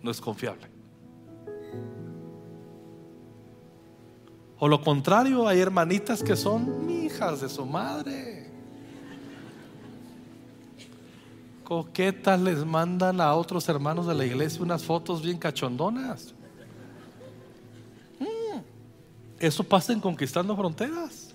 No 0.00 0.10
es 0.10 0.22
confiable. 0.22 0.68
O 4.58 4.68
lo 4.68 4.80
contrario, 4.80 5.46
hay 5.46 5.60
hermanitas 5.60 6.22
que 6.22 6.34
son 6.34 6.88
hijas 6.88 7.42
de 7.42 7.50
su 7.50 7.66
madre. 7.66 8.53
Coquetas 11.64 12.40
les 12.40 12.64
mandan 12.64 13.20
a 13.20 13.34
otros 13.34 13.68
hermanos 13.68 14.06
de 14.06 14.14
la 14.14 14.24
iglesia 14.24 14.62
unas 14.62 14.84
fotos 14.84 15.22
bien 15.22 15.38
cachondonas. 15.38 16.34
Mm, 18.20 18.60
eso 19.40 19.64
pasa 19.64 19.92
en 19.92 20.00
conquistando 20.00 20.54
fronteras. 20.54 21.34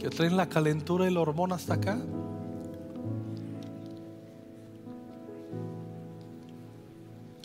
Que 0.00 0.08
traen 0.10 0.36
la 0.36 0.48
calentura 0.48 1.08
y 1.08 1.12
la 1.12 1.20
hormona 1.20 1.56
hasta 1.56 1.74
acá. 1.74 1.98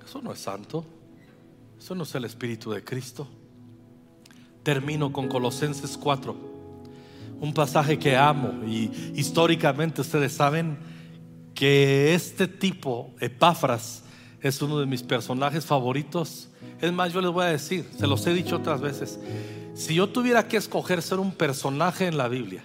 Eso 0.05 0.21
no 0.21 0.31
es 0.31 0.39
santo. 0.39 0.85
Eso 1.77 1.93
no 1.93 2.03
es 2.03 2.15
el 2.15 2.23
Espíritu 2.23 2.71
de 2.71 2.83
Cristo. 2.83 3.27
Termino 4.63 5.11
con 5.11 5.27
Colosenses 5.27 5.97
4 5.97 6.52
un 7.43 7.53
pasaje 7.53 7.99
que 7.99 8.15
amo 8.15 8.63
y 8.65 8.89
históricamente 9.15 9.99
ustedes 9.99 10.31
saben 10.31 10.77
que 11.53 12.13
este 12.13 12.47
tipo, 12.47 13.13
Epafras, 13.19 14.03
es 14.39 14.61
uno 14.61 14.79
de 14.79 14.85
mis 14.85 15.03
personajes 15.03 15.65
favoritos. 15.65 16.47
Es 16.79 16.93
más, 16.93 17.11
yo 17.11 17.19
les 17.19 17.31
voy 17.31 17.43
a 17.43 17.49
decir, 17.49 17.85
se 17.99 18.07
los 18.07 18.25
he 18.27 18.33
dicho 18.33 18.55
otras 18.55 18.79
veces, 18.79 19.19
si 19.73 19.95
yo 19.95 20.07
tuviera 20.07 20.47
que 20.47 20.55
escoger 20.55 21.01
ser 21.01 21.19
un 21.19 21.33
personaje 21.33 22.07
en 22.07 22.17
la 22.17 22.29
Biblia, 22.29 22.63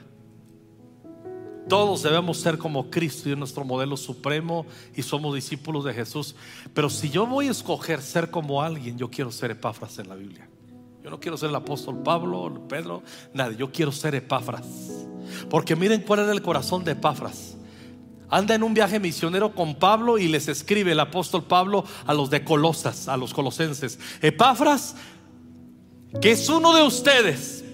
todos 1.68 2.04
debemos 2.04 2.38
ser 2.38 2.56
como 2.56 2.88
Cristo 2.88 3.28
y 3.28 3.32
es 3.32 3.38
nuestro 3.38 3.64
modelo 3.64 3.96
supremo 3.96 4.64
y 4.94 5.02
somos 5.02 5.34
discípulos 5.34 5.84
de 5.86 5.92
Jesús. 5.92 6.36
Pero 6.72 6.88
si 6.88 7.10
yo 7.10 7.26
voy 7.26 7.48
a 7.48 7.50
escoger 7.50 8.00
ser 8.00 8.30
como 8.30 8.62
alguien, 8.62 8.96
yo 8.96 9.10
quiero 9.10 9.32
ser 9.32 9.50
Epafras 9.50 9.98
en 9.98 10.08
la 10.08 10.14
Biblia. 10.14 10.48
Yo 11.08 11.12
no 11.12 11.20
quiero 11.20 11.38
ser 11.38 11.48
el 11.48 11.54
apóstol 11.54 12.02
Pablo, 12.02 12.66
Pedro, 12.68 13.02
nadie. 13.32 13.56
Yo 13.56 13.72
quiero 13.72 13.90
ser 13.90 14.14
Epafras. 14.14 14.66
Porque 15.48 15.74
miren 15.74 16.02
cuál 16.02 16.20
era 16.20 16.32
el 16.32 16.42
corazón 16.42 16.84
de 16.84 16.92
Epafras. 16.92 17.56
Anda 18.28 18.54
en 18.54 18.62
un 18.62 18.74
viaje 18.74 19.00
misionero 19.00 19.54
con 19.54 19.76
Pablo 19.76 20.18
y 20.18 20.28
les 20.28 20.48
escribe 20.48 20.92
el 20.92 21.00
apóstol 21.00 21.44
Pablo 21.44 21.82
a 22.04 22.12
los 22.12 22.28
de 22.28 22.44
Colosas, 22.44 23.08
a 23.08 23.16
los 23.16 23.32
colosenses. 23.32 23.98
Epafras, 24.20 24.96
que 26.20 26.32
es 26.32 26.46
uno 26.50 26.74
de 26.74 26.82
ustedes, 26.82 27.64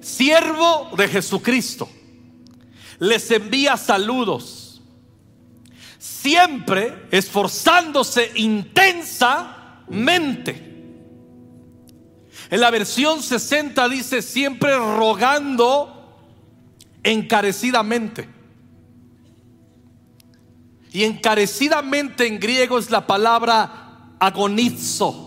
siervo 0.00 0.90
de 0.96 1.08
Jesucristo, 1.08 1.88
les 3.00 3.28
envía 3.32 3.76
saludos, 3.76 4.80
siempre 5.98 7.08
esforzándose 7.10 8.30
intensamente 8.36 10.75
en 12.50 12.60
la 12.60 12.70
versión 12.70 13.22
60 13.22 13.88
dice 13.88 14.22
siempre 14.22 14.76
rogando 14.76 15.96
encarecidamente. 17.02 18.28
Y 20.92 21.04
encarecidamente 21.04 22.26
en 22.26 22.40
griego 22.40 22.78
es 22.78 22.90
la 22.90 23.06
palabra 23.06 24.14
agonizo. 24.18 25.22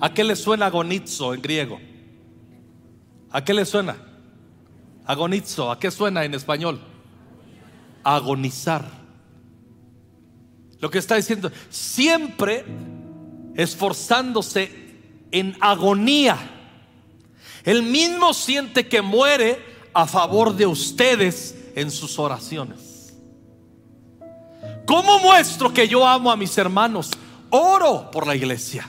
¿A 0.00 0.12
qué 0.12 0.24
le 0.24 0.36
suena 0.36 0.66
agonizo 0.66 1.34
en 1.34 1.42
griego? 1.42 1.78
¿A 3.30 3.44
qué 3.44 3.54
le 3.54 3.64
suena? 3.64 3.96
Agonizo. 5.06 5.70
¿A 5.70 5.78
qué 5.78 5.90
suena 5.90 6.24
en 6.24 6.34
español? 6.34 6.80
Agonizar. 8.02 8.84
Lo 10.80 10.90
que 10.90 10.98
está 10.98 11.14
diciendo, 11.14 11.50
siempre 11.70 12.64
esforzándose 13.54 14.83
en 15.34 15.56
agonía 15.60 16.38
él 17.64 17.82
mismo 17.82 18.34
siente 18.34 18.86
que 18.86 19.00
muere 19.00 19.58
a 19.94 20.06
favor 20.06 20.54
de 20.54 20.66
ustedes 20.66 21.56
en 21.74 21.90
sus 21.90 22.18
oraciones. 22.18 23.14
¿Cómo 24.86 25.18
muestro 25.20 25.72
que 25.72 25.88
yo 25.88 26.06
amo 26.06 26.30
a 26.30 26.36
mis 26.36 26.56
hermanos? 26.58 27.10
Oro 27.48 28.10
por 28.10 28.26
la 28.26 28.36
iglesia. 28.36 28.88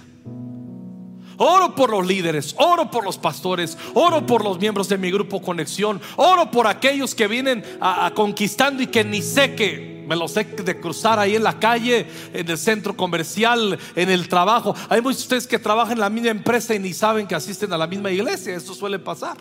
Oro 1.38 1.76
por 1.76 1.89
los 1.89 2.06
líderes, 2.06 2.56
oro 2.58 2.89
por 2.89 3.04
los 3.04 3.18
pastores, 3.18 3.78
oro 3.93 4.26
por 4.26 4.43
los 4.43 4.60
miembros 4.60 4.88
de 4.88 4.98
mi 4.98 5.12
grupo 5.12 5.41
Conexión, 5.41 6.02
oro 6.16 6.50
por 6.50 6.66
aquellos 6.66 7.14
que 7.14 7.28
vienen 7.28 7.64
a, 7.82 8.12
conquistando 8.16 8.82
y 8.82 8.88
que 8.88 9.04
ni 9.04 9.22
sé 9.22 9.54
que 9.54 9.95
me 10.08 10.16
lo 10.16 10.28
sé 10.28 10.43
de 10.43 10.80
cruzar 10.80 11.20
ahí 11.20 11.36
en 11.36 11.43
la 11.43 11.60
calle, 11.60 12.08
en 12.34 12.49
el 12.49 12.58
centro 12.58 12.95
comercial, 12.95 13.78
en 13.95 14.10
el 14.10 14.28
trabajo. 14.28 14.76
Hay 14.89 15.01
muchos 15.01 15.20
de 15.20 15.24
ustedes 15.24 15.47
que 15.47 15.60
trabajan 15.60 15.93
en 15.93 15.99
la 15.99 16.10
misma 16.10 16.30
empresa 16.30 16.74
y 16.76 16.80
ni 16.80 16.93
saben 16.93 17.28
que 17.28 17.36
asisten 17.36 17.72
a 17.74 17.78
la 17.78 17.88
misma 17.88 18.12
iglesia. 18.12 18.56
Esto 18.56 18.74
suele 18.74 18.99
pasar. 18.99 19.38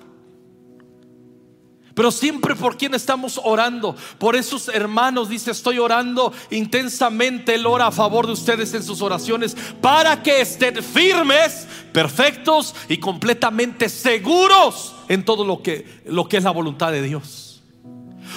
Pero 1.95 2.11
siempre 2.11 2.57
por 2.57 2.77
quien 2.77 2.95
estamos 2.95 3.41
orando. 3.43 3.95
Por 4.19 4.35
esos 4.35 4.69
hermanos, 4.69 5.29
dice, 5.29 5.53
estoy 5.53 5.79
orando 5.79 6.33
intensamente. 6.51 7.55
Él 7.55 7.67
ora 7.67 7.87
a 7.87 7.93
favor 7.93 8.27
de 8.27 8.33
ustedes 8.33 8.75
en 8.75 8.83
sus 8.83 9.01
oraciones 9.01 9.57
para 9.81 10.21
que 10.23 10.41
estén 10.41 10.83
firmes, 10.83 11.69
perfectos 11.93 12.75
y 12.89 12.99
completamente 12.99 13.89
seguros 13.89 14.95
en 15.09 15.25
todo 15.25 15.45
lo 15.45 15.63
que, 15.63 16.03
lo 16.07 16.29
que 16.29 16.39
es 16.39 16.45
la 16.45 16.51
voluntad 16.51 16.91
de 16.91 17.03
Dios. 17.03 17.54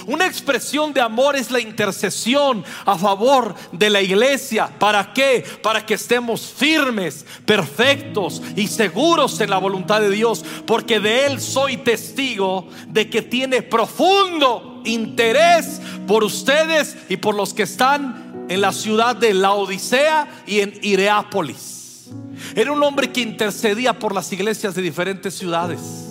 Una 0.08 0.26
expresión 0.26 0.93
de 0.93 1.01
amor 1.01 1.36
es 1.36 1.51
la 1.51 1.60
intercesión 1.60 2.64
a 2.86 2.97
favor 2.97 3.53
de 3.74 3.89
la 3.89 4.01
iglesia. 4.01 4.68
¿Para 4.80 5.12
qué? 5.14 5.43
Para 5.62 5.86
que 5.86 5.95
estemos 5.95 6.41
firmes, 6.41 7.26
perfectos 7.45 8.41
y 8.55 8.68
seguros 8.68 9.39
en 9.41 9.49
la 9.49 9.58
voluntad 9.58 9.99
de 9.99 10.10
Dios. 10.10 10.45
Porque 10.66 11.01
de 11.01 11.26
Él 11.26 11.41
soy 11.41 11.76
testigo 11.76 12.70
de 12.88 13.10
que 13.10 13.22
tiene 13.22 13.62
profundo 13.62 14.82
interés 14.86 15.82
por 16.08 16.24
ustedes 16.24 16.95
y 17.10 17.18
por 17.18 17.36
los 17.36 17.53
que 17.53 17.64
están 17.64 18.45
en 18.47 18.62
la 18.62 18.72
ciudad 18.72 19.14
de 19.14 19.34
la 19.34 19.51
Odisea 19.51 20.43
y 20.47 20.62
en 20.62 20.74
Ireápolis. 20.82 22.08
Era 22.55 22.72
un 22.72 22.82
hombre 22.82 23.12
que 23.12 23.20
intercedía 23.20 23.99
por 23.99 24.16
las 24.16 24.32
iglesias 24.32 24.74
de 24.74 24.82
diferentes 24.82 25.38
ciudades. 25.38 26.07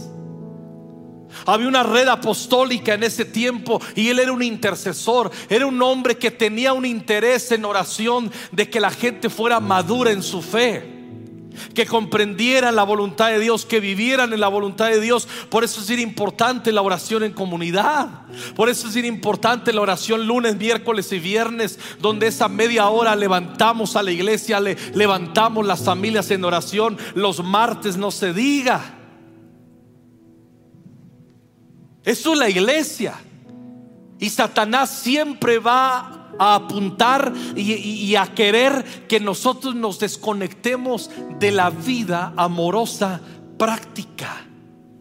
Había 1.47 1.69
una 1.69 1.83
red 1.83 2.09
apostólica 2.09 2.95
en 2.95 3.05
ese 3.05 3.25
tiempo 3.25 3.81
y 3.95 4.09
él 4.09 4.19
era 4.19 4.33
un 4.33 4.43
intercesor. 4.43 5.31
Era 5.49 5.67
un 5.67 5.81
hombre 5.81 6.17
que 6.17 6.31
tenía 6.31 6.73
un 6.73 6.85
interés 6.85 7.53
en 7.53 7.65
oración 7.65 8.31
de 8.53 8.69
que 8.69 8.81
la 8.81 8.91
gente 8.91 9.31
fuera 9.31 9.61
madura 9.61 10.11
en 10.11 10.23
su 10.23 10.43
fe 10.43 10.97
que 11.75 11.87
comprendieran 11.87 12.77
la 12.77 12.85
voluntad 12.85 13.29
de 13.29 13.39
Dios, 13.39 13.65
que 13.65 13.81
vivieran 13.81 14.33
en 14.33 14.41
la 14.41 14.49
voluntad 14.49 14.89
de 14.89 15.01
Dios. 15.01 15.29
Por 15.49 15.65
eso 15.65 15.81
es 15.81 15.91
importante 15.99 16.73
la 16.73 16.83
oración 16.83 17.23
en 17.25 17.33
comunidad. 17.33 18.09
Por 18.55 18.69
eso 18.69 18.89
es 18.89 18.97
importante 18.97 19.73
la 19.73 19.81
oración 19.81 20.27
lunes, 20.27 20.57
miércoles 20.57 21.11
y 21.13 21.19
viernes, 21.19 21.79
donde 22.01 22.29
esa 22.29 22.49
media 22.49 22.89
hora 22.89 23.17
levantamos 23.17 23.97
a 23.97 24.03
la 24.03 24.11
iglesia, 24.11 24.61
le, 24.61 24.77
levantamos 24.95 25.67
las 25.67 25.83
familias 25.83 26.31
en 26.31 26.45
oración. 26.45 26.99
Los 27.15 27.43
martes 27.43 27.97
no 27.97 28.11
se 28.11 28.33
diga. 28.33 28.96
Eso 32.07 32.33
es 32.35 32.39
la 32.39 32.49
iglesia. 32.49 33.15
Y 34.21 34.31
Satanás 34.31 34.91
siempre 34.91 35.59
va 35.59 36.31
a 36.39 36.55
apuntar 36.55 37.33
y, 37.57 37.73
y 37.73 38.15
a 38.15 38.33
querer 38.33 38.85
que 39.09 39.19
nosotros 39.19 39.75
nos 39.75 39.99
desconectemos 39.99 41.11
de 41.41 41.51
la 41.51 41.71
vida 41.71 42.33
amorosa 42.37 43.21
práctica, 43.59 44.47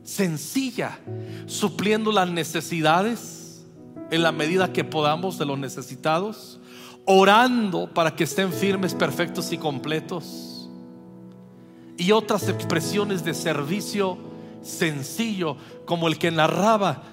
sencilla, 0.03 0.97
supliendo 1.45 2.11
las 2.11 2.29
necesidades 2.29 3.63
en 4.09 4.23
la 4.23 4.31
medida 4.31 4.73
que 4.73 4.83
podamos 4.83 5.37
de 5.37 5.45
los 5.45 5.59
necesitados, 5.59 6.59
orando 7.05 7.93
para 7.93 8.15
que 8.15 8.23
estén 8.23 8.51
firmes, 8.51 8.95
perfectos 8.95 9.51
y 9.51 9.59
completos, 9.59 10.71
y 11.97 12.11
otras 12.11 12.49
expresiones 12.49 13.23
de 13.23 13.35
servicio 13.35 14.34
sencillo, 14.65 15.55
como 15.85 16.07
el 16.07 16.17
que 16.17 16.31
narraba 16.31 17.03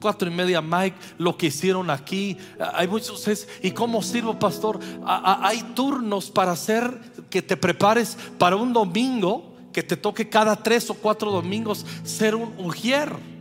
cuatro 0.00 0.28
y 0.28 0.34
media 0.34 0.60
Mike, 0.60 0.96
lo 1.18 1.36
que 1.36 1.46
hicieron 1.46 1.90
aquí. 1.90 2.36
Hay 2.74 2.88
muchos 2.88 3.28
¿y 3.62 3.70
cómo 3.72 4.02
sirvo, 4.02 4.38
pastor? 4.38 4.78
Hay 5.04 5.62
turnos 5.74 6.30
para 6.30 6.52
hacer 6.52 7.00
que 7.30 7.42
te 7.42 7.56
prepares 7.56 8.16
para 8.38 8.56
un 8.56 8.72
domingo 8.72 9.54
que 9.72 9.82
te 9.82 9.96
toque 9.96 10.28
cada 10.28 10.56
tres 10.56 10.88
o 10.90 10.94
cuatro 10.94 11.30
domingos 11.30 11.84
ser 12.04 12.34
un 12.34 12.54
ujier. 12.58 13.37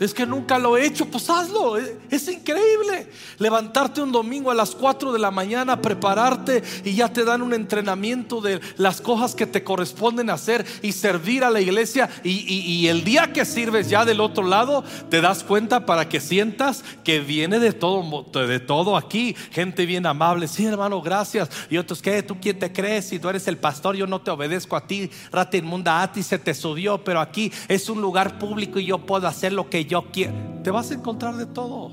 Es 0.00 0.14
que 0.14 0.24
nunca 0.24 0.58
lo 0.58 0.78
he 0.78 0.86
hecho, 0.86 1.04
pues 1.04 1.28
hazlo. 1.28 1.76
Es, 1.76 2.26
increíble. 2.26 3.06
Levantarte 3.38 4.00
un 4.00 4.10
domingo 4.10 4.50
a 4.50 4.54
las 4.54 4.74
4 4.74 5.12
de 5.12 5.18
la 5.18 5.30
mañana, 5.30 5.82
prepararte 5.82 6.62
y 6.84 6.94
ya 6.94 7.12
te 7.12 7.22
dan 7.22 7.42
un 7.42 7.52
entrenamiento 7.52 8.40
de 8.40 8.60
las 8.78 9.02
cosas 9.02 9.34
que 9.34 9.46
te 9.46 9.62
corresponden 9.62 10.30
hacer 10.30 10.64
y 10.80 10.92
servir 10.92 11.44
a 11.44 11.50
la 11.50 11.60
iglesia. 11.60 12.08
Y, 12.24 12.88
el 12.88 13.04
día 13.04 13.32
que 13.34 13.44
sirves 13.44 13.90
ya 13.90 14.06
del 14.06 14.22
otro 14.22 14.42
lado, 14.44 14.84
te 15.10 15.20
das 15.20 15.44
cuenta 15.44 15.84
para 15.84 16.08
que 16.08 16.18
sientas 16.18 16.82
que 17.04 17.20
viene 17.20 17.58
de 17.58 17.74
todo, 17.74 18.24
de 18.32 18.58
todo 18.58 18.96
aquí. 18.96 19.36
Gente 19.52 19.84
bien 19.84 20.06
amable. 20.06 20.48
Sí, 20.48 20.64
hermano, 20.64 21.02
gracias. 21.02 21.50
Y 21.68 21.76
otros, 21.76 22.00
que 22.00 22.22
¿Tú 22.22 22.38
quién 22.40 22.58
te 22.58 22.72
crees? 22.72 23.08
Si 23.08 23.18
tú 23.18 23.28
eres 23.28 23.46
el 23.48 23.58
pastor, 23.58 23.96
yo 23.96 24.06
no 24.06 24.22
te 24.22 24.30
obedezco 24.30 24.76
a 24.76 24.86
ti. 24.86 25.10
Rata 25.30 25.58
inmunda, 25.58 26.02
a 26.02 26.10
ti 26.10 26.22
se 26.22 26.38
te 26.38 26.54
subió. 26.54 27.04
Pero 27.04 27.20
aquí 27.20 27.52
es 27.68 27.90
un 27.90 28.00
lugar 28.00 28.38
público 28.38 28.78
y 28.78 28.86
yo 28.86 28.98
puedo 28.98 29.26
hacer 29.26 29.52
lo 29.52 29.68
que 29.68 29.89
yo 29.90 30.04
quiero. 30.12 30.34
Te 30.62 30.70
vas 30.70 30.90
a 30.92 30.94
encontrar 30.94 31.36
de 31.36 31.46
todo. 31.46 31.90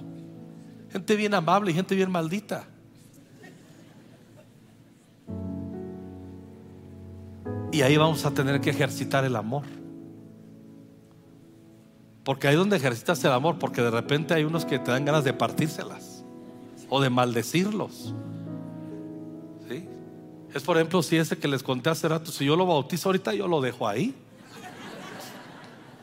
Gente 0.92 1.16
bien 1.16 1.34
amable 1.34 1.72
y 1.72 1.74
gente 1.74 1.96
bien 1.96 2.12
maldita. 2.12 2.66
Y 7.72 7.82
ahí 7.82 7.98
vamos 7.98 8.24
a 8.26 8.32
tener 8.32 8.62
que 8.62 8.70
ejercitar 8.70 9.26
el 9.26 9.36
amor. 9.36 9.64
Porque 12.24 12.48
ahí 12.48 12.56
donde 12.56 12.78
ejercitas 12.78 13.24
el 13.24 13.32
amor, 13.32 13.58
porque 13.58 13.82
de 13.82 13.90
repente 13.90 14.34
hay 14.34 14.44
unos 14.44 14.64
que 14.64 14.80
te 14.80 14.92
dan 14.92 15.04
ganas 15.04 15.24
de 15.24 15.34
partírselas 15.34 16.24
o 16.90 17.02
de 17.02 17.10
maldecirlos. 17.10 18.14
¿Sí? 19.68 19.86
Es 20.54 20.64
por 20.64 20.78
ejemplo 20.78 21.02
si 21.02 21.18
ese 21.18 21.38
que 21.38 21.48
les 21.48 21.64
conté 21.64 21.90
hace 21.90 22.08
rato, 22.08 22.32
si 22.32 22.46
yo 22.46 22.56
lo 22.56 22.66
bautizo 22.66 23.10
ahorita, 23.10 23.34
yo 23.34 23.48
lo 23.48 23.60
dejo 23.60 23.88
ahí. 23.88 24.14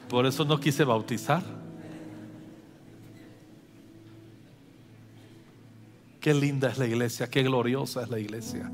Por 0.09 0.27
eso 0.27 0.45
no 0.45 0.59
quise 0.59 0.85
bautizar. 0.85 1.64
Qué 6.25 6.33
linda 6.33 6.71
es 6.71 6.79
la 6.79 6.87
iglesia, 6.87 7.29
qué 7.29 7.43
gloriosa 7.43 8.03
es 8.03 8.09
la 8.09 8.19
iglesia, 8.19 8.73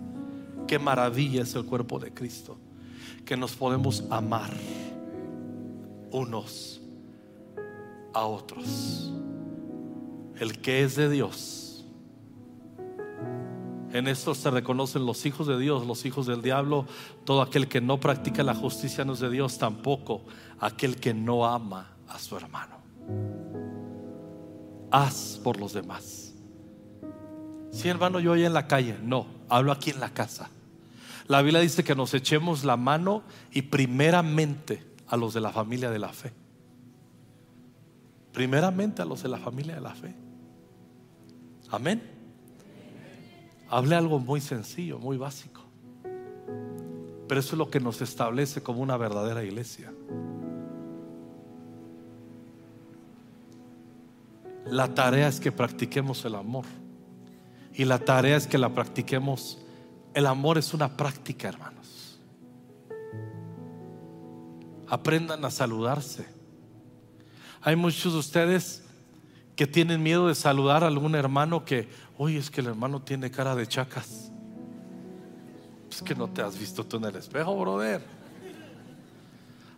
qué 0.68 0.78
maravilla 0.78 1.42
es 1.42 1.52
el 1.56 1.64
cuerpo 1.64 1.98
de 1.98 2.14
Cristo, 2.14 2.56
que 3.24 3.36
nos 3.36 3.56
podemos 3.56 4.04
amar 4.08 4.52
unos 6.12 6.80
a 8.14 8.24
otros. 8.24 9.12
El 10.36 10.60
que 10.60 10.84
es 10.84 10.94
de 10.94 11.10
Dios. 11.10 11.84
En 13.90 14.06
esto 14.06 14.36
se 14.36 14.48
reconocen 14.52 15.04
los 15.04 15.26
hijos 15.26 15.48
de 15.48 15.58
Dios, 15.58 15.84
los 15.84 16.04
hijos 16.04 16.26
del 16.26 16.42
diablo. 16.42 16.86
Todo 17.24 17.42
aquel 17.42 17.66
que 17.66 17.80
no 17.80 17.98
practica 17.98 18.44
la 18.44 18.54
justicia 18.54 19.04
no 19.04 19.14
es 19.14 19.18
de 19.18 19.28
Dios, 19.28 19.58
tampoco 19.58 20.22
aquel 20.60 21.00
que 21.00 21.14
no 21.14 21.44
ama 21.44 21.96
a 22.06 22.16
su 22.20 22.36
hermano. 22.36 22.76
Haz 24.92 25.40
por 25.42 25.58
los 25.58 25.72
demás 25.72 26.19
Sí, 27.70 27.88
hermano, 27.88 28.20
yo 28.20 28.32
ahí 28.32 28.44
en 28.44 28.52
la 28.52 28.66
calle. 28.66 28.96
No, 29.02 29.26
hablo 29.48 29.72
aquí 29.72 29.90
en 29.90 30.00
la 30.00 30.10
casa. 30.10 30.50
La 31.28 31.42
Biblia 31.42 31.60
dice 31.60 31.84
que 31.84 31.94
nos 31.94 32.12
echemos 32.14 32.64
la 32.64 32.76
mano 32.76 33.22
y 33.52 33.62
primeramente 33.62 34.84
a 35.06 35.16
los 35.16 35.34
de 35.34 35.40
la 35.40 35.50
familia 35.50 35.90
de 35.90 35.98
la 35.98 36.08
fe. 36.08 36.32
Primeramente 38.32 39.02
a 39.02 39.04
los 39.04 39.22
de 39.22 39.28
la 39.28 39.38
familia 39.38 39.74
de 39.76 39.80
la 39.80 39.94
fe. 39.94 40.14
Amén. 41.70 42.02
Hable 43.68 43.94
algo 43.94 44.18
muy 44.18 44.40
sencillo, 44.40 44.98
muy 44.98 45.16
básico. 45.16 45.62
Pero 47.28 47.40
eso 47.40 47.54
es 47.54 47.58
lo 47.58 47.70
que 47.70 47.78
nos 47.78 48.02
establece 48.02 48.60
como 48.60 48.80
una 48.80 48.96
verdadera 48.96 49.44
iglesia. 49.44 49.92
La 54.66 54.92
tarea 54.94 55.28
es 55.28 55.38
que 55.38 55.52
practiquemos 55.52 56.24
el 56.24 56.34
amor. 56.34 56.64
Y 57.74 57.84
la 57.84 57.98
tarea 57.98 58.36
es 58.36 58.46
que 58.46 58.58
la 58.58 58.70
practiquemos. 58.70 59.58
El 60.14 60.26
amor 60.26 60.58
es 60.58 60.74
una 60.74 60.96
práctica, 60.96 61.48
hermanos. 61.48 62.18
Aprendan 64.88 65.44
a 65.44 65.50
saludarse. 65.50 66.26
Hay 67.62 67.76
muchos 67.76 68.12
de 68.12 68.18
ustedes 68.18 68.82
que 69.54 69.66
tienen 69.66 70.02
miedo 70.02 70.28
de 70.28 70.34
saludar 70.34 70.82
a 70.84 70.86
algún 70.86 71.14
hermano 71.14 71.64
que, 71.64 71.88
oye, 72.16 72.38
es 72.38 72.50
que 72.50 72.60
el 72.60 72.68
hermano 72.68 73.02
tiene 73.02 73.30
cara 73.30 73.54
de 73.54 73.66
chacas. 73.66 74.32
Es 75.90 76.02
que 76.02 76.14
no 76.14 76.28
te 76.28 76.42
has 76.42 76.58
visto 76.58 76.84
tú 76.84 76.96
en 76.96 77.04
el 77.04 77.16
espejo, 77.16 77.58
brother. 77.58 78.02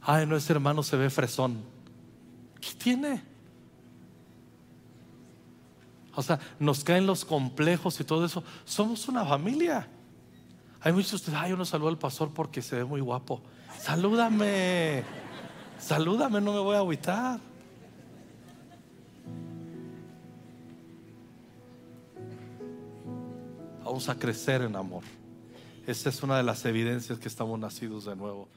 Ay, 0.03 0.27
no, 0.27 0.37
ese 0.37 0.53
hermano 0.53 0.83
se 0.83 0.97
ve 0.97 1.11
fresón. 1.11 1.63
¿Qué 2.61 2.71
tiene? 2.79 3.32
O 6.15 6.23
sea, 6.23 6.39
nos 6.59 6.85
caen 6.85 7.07
los 7.07 7.25
complejos 7.25 7.99
y 8.01 8.05
todo 8.05 8.25
eso. 8.25 8.45
Somos 8.65 9.09
una 9.09 9.25
familia. 9.25 9.89
Hay 10.81 10.93
muchos 10.93 11.13
de 11.13 11.17
ustedes, 11.17 11.39
ay, 11.39 11.51
yo 11.51 11.57
no 11.57 11.65
saludo 11.65 11.89
al 11.89 11.99
pastor 11.99 12.31
porque 12.35 12.61
se 12.61 12.77
ve 12.77 12.85
muy 12.85 13.01
guapo. 13.01 13.41
Salúdame. 13.79 15.05
Salúdame, 15.79 16.41
no 16.41 16.53
me 16.53 16.61
voy 16.61 16.77
a 16.77 16.79
agüitar. 16.79 17.41
Vamos 23.85 24.09
a 24.09 24.15
crecer 24.19 24.63
en 24.63 24.77
amor. 24.77 25.03
Esa 25.87 26.09
es 26.09 26.23
una 26.23 26.37
de 26.37 26.43
las 26.43 26.65
evidencias 26.65 27.19
que 27.19 27.29
estamos 27.29 27.59
nacidos 27.59 28.05
de 28.05 28.17
nuevo. 28.17 28.49